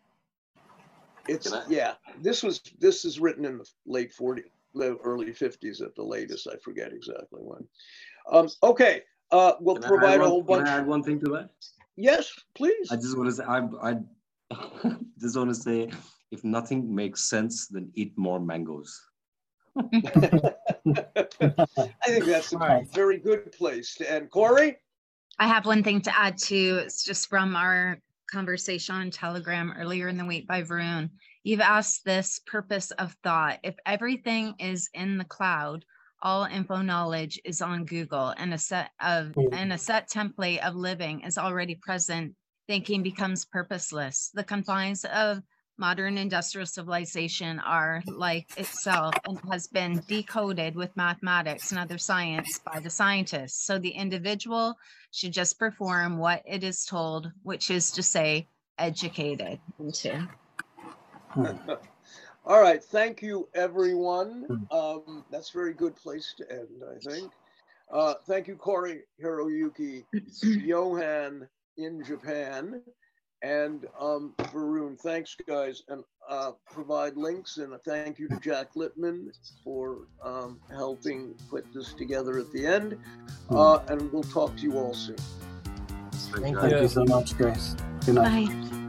[1.27, 1.93] it's yeah.
[2.21, 4.43] This was this is written in the late 40s,
[4.75, 6.47] early 50s at the latest.
[6.47, 7.65] I forget exactly when.
[8.31, 10.67] Um, okay, uh, we'll Can provide add a one- whole can bunch.
[10.69, 11.49] I add one thing to that?
[11.95, 12.91] Yes, please.
[12.91, 13.97] I just want to say, I, I
[15.19, 15.89] just want to say,
[16.31, 18.99] if nothing makes sense, then eat more mangoes.
[19.77, 20.53] I
[22.07, 22.87] think that's a Right.
[22.93, 24.29] very good place to end.
[24.31, 24.77] Cory.
[25.39, 26.79] I have one thing to add too.
[26.83, 27.99] It's just from our
[28.31, 31.09] conversation on Telegram earlier in the week by Varun.
[31.43, 33.59] You've asked this purpose of thought.
[33.63, 35.85] If everything is in the cloud,
[36.21, 39.49] all info knowledge is on Google and a set of mm.
[39.51, 42.35] and a set template of living is already present.
[42.65, 44.31] Thinking becomes purposeless.
[44.33, 45.41] The confines of
[45.77, 52.59] modern industrial civilization are like itself and has been decoded with mathematics and other science
[52.59, 53.65] by the scientists.
[53.65, 54.75] So the individual
[55.11, 58.47] should just perform what it is told, which is to say,
[58.77, 60.27] educated into.
[62.45, 64.65] All right, thank you, everyone.
[64.69, 64.77] Hmm.
[64.77, 67.31] Um, that's a very good place to end, I think.
[67.91, 70.03] Uh, thank you, Cory Hiroyuki,
[70.43, 71.47] Johan
[71.77, 72.81] in Japan,
[73.43, 74.99] and um, Varun.
[74.99, 77.57] Thanks, guys, and uh, provide links.
[77.57, 79.27] And a thank you to Jack Littman
[79.63, 82.97] for um, helping put this together at the end.
[83.49, 83.55] Hmm.
[83.55, 85.17] Uh, and we'll talk to you all soon.
[86.13, 86.81] Thank Thank you.
[86.81, 87.75] you so much, guys.
[88.05, 88.47] Good night.
[88.47, 88.79] Bye.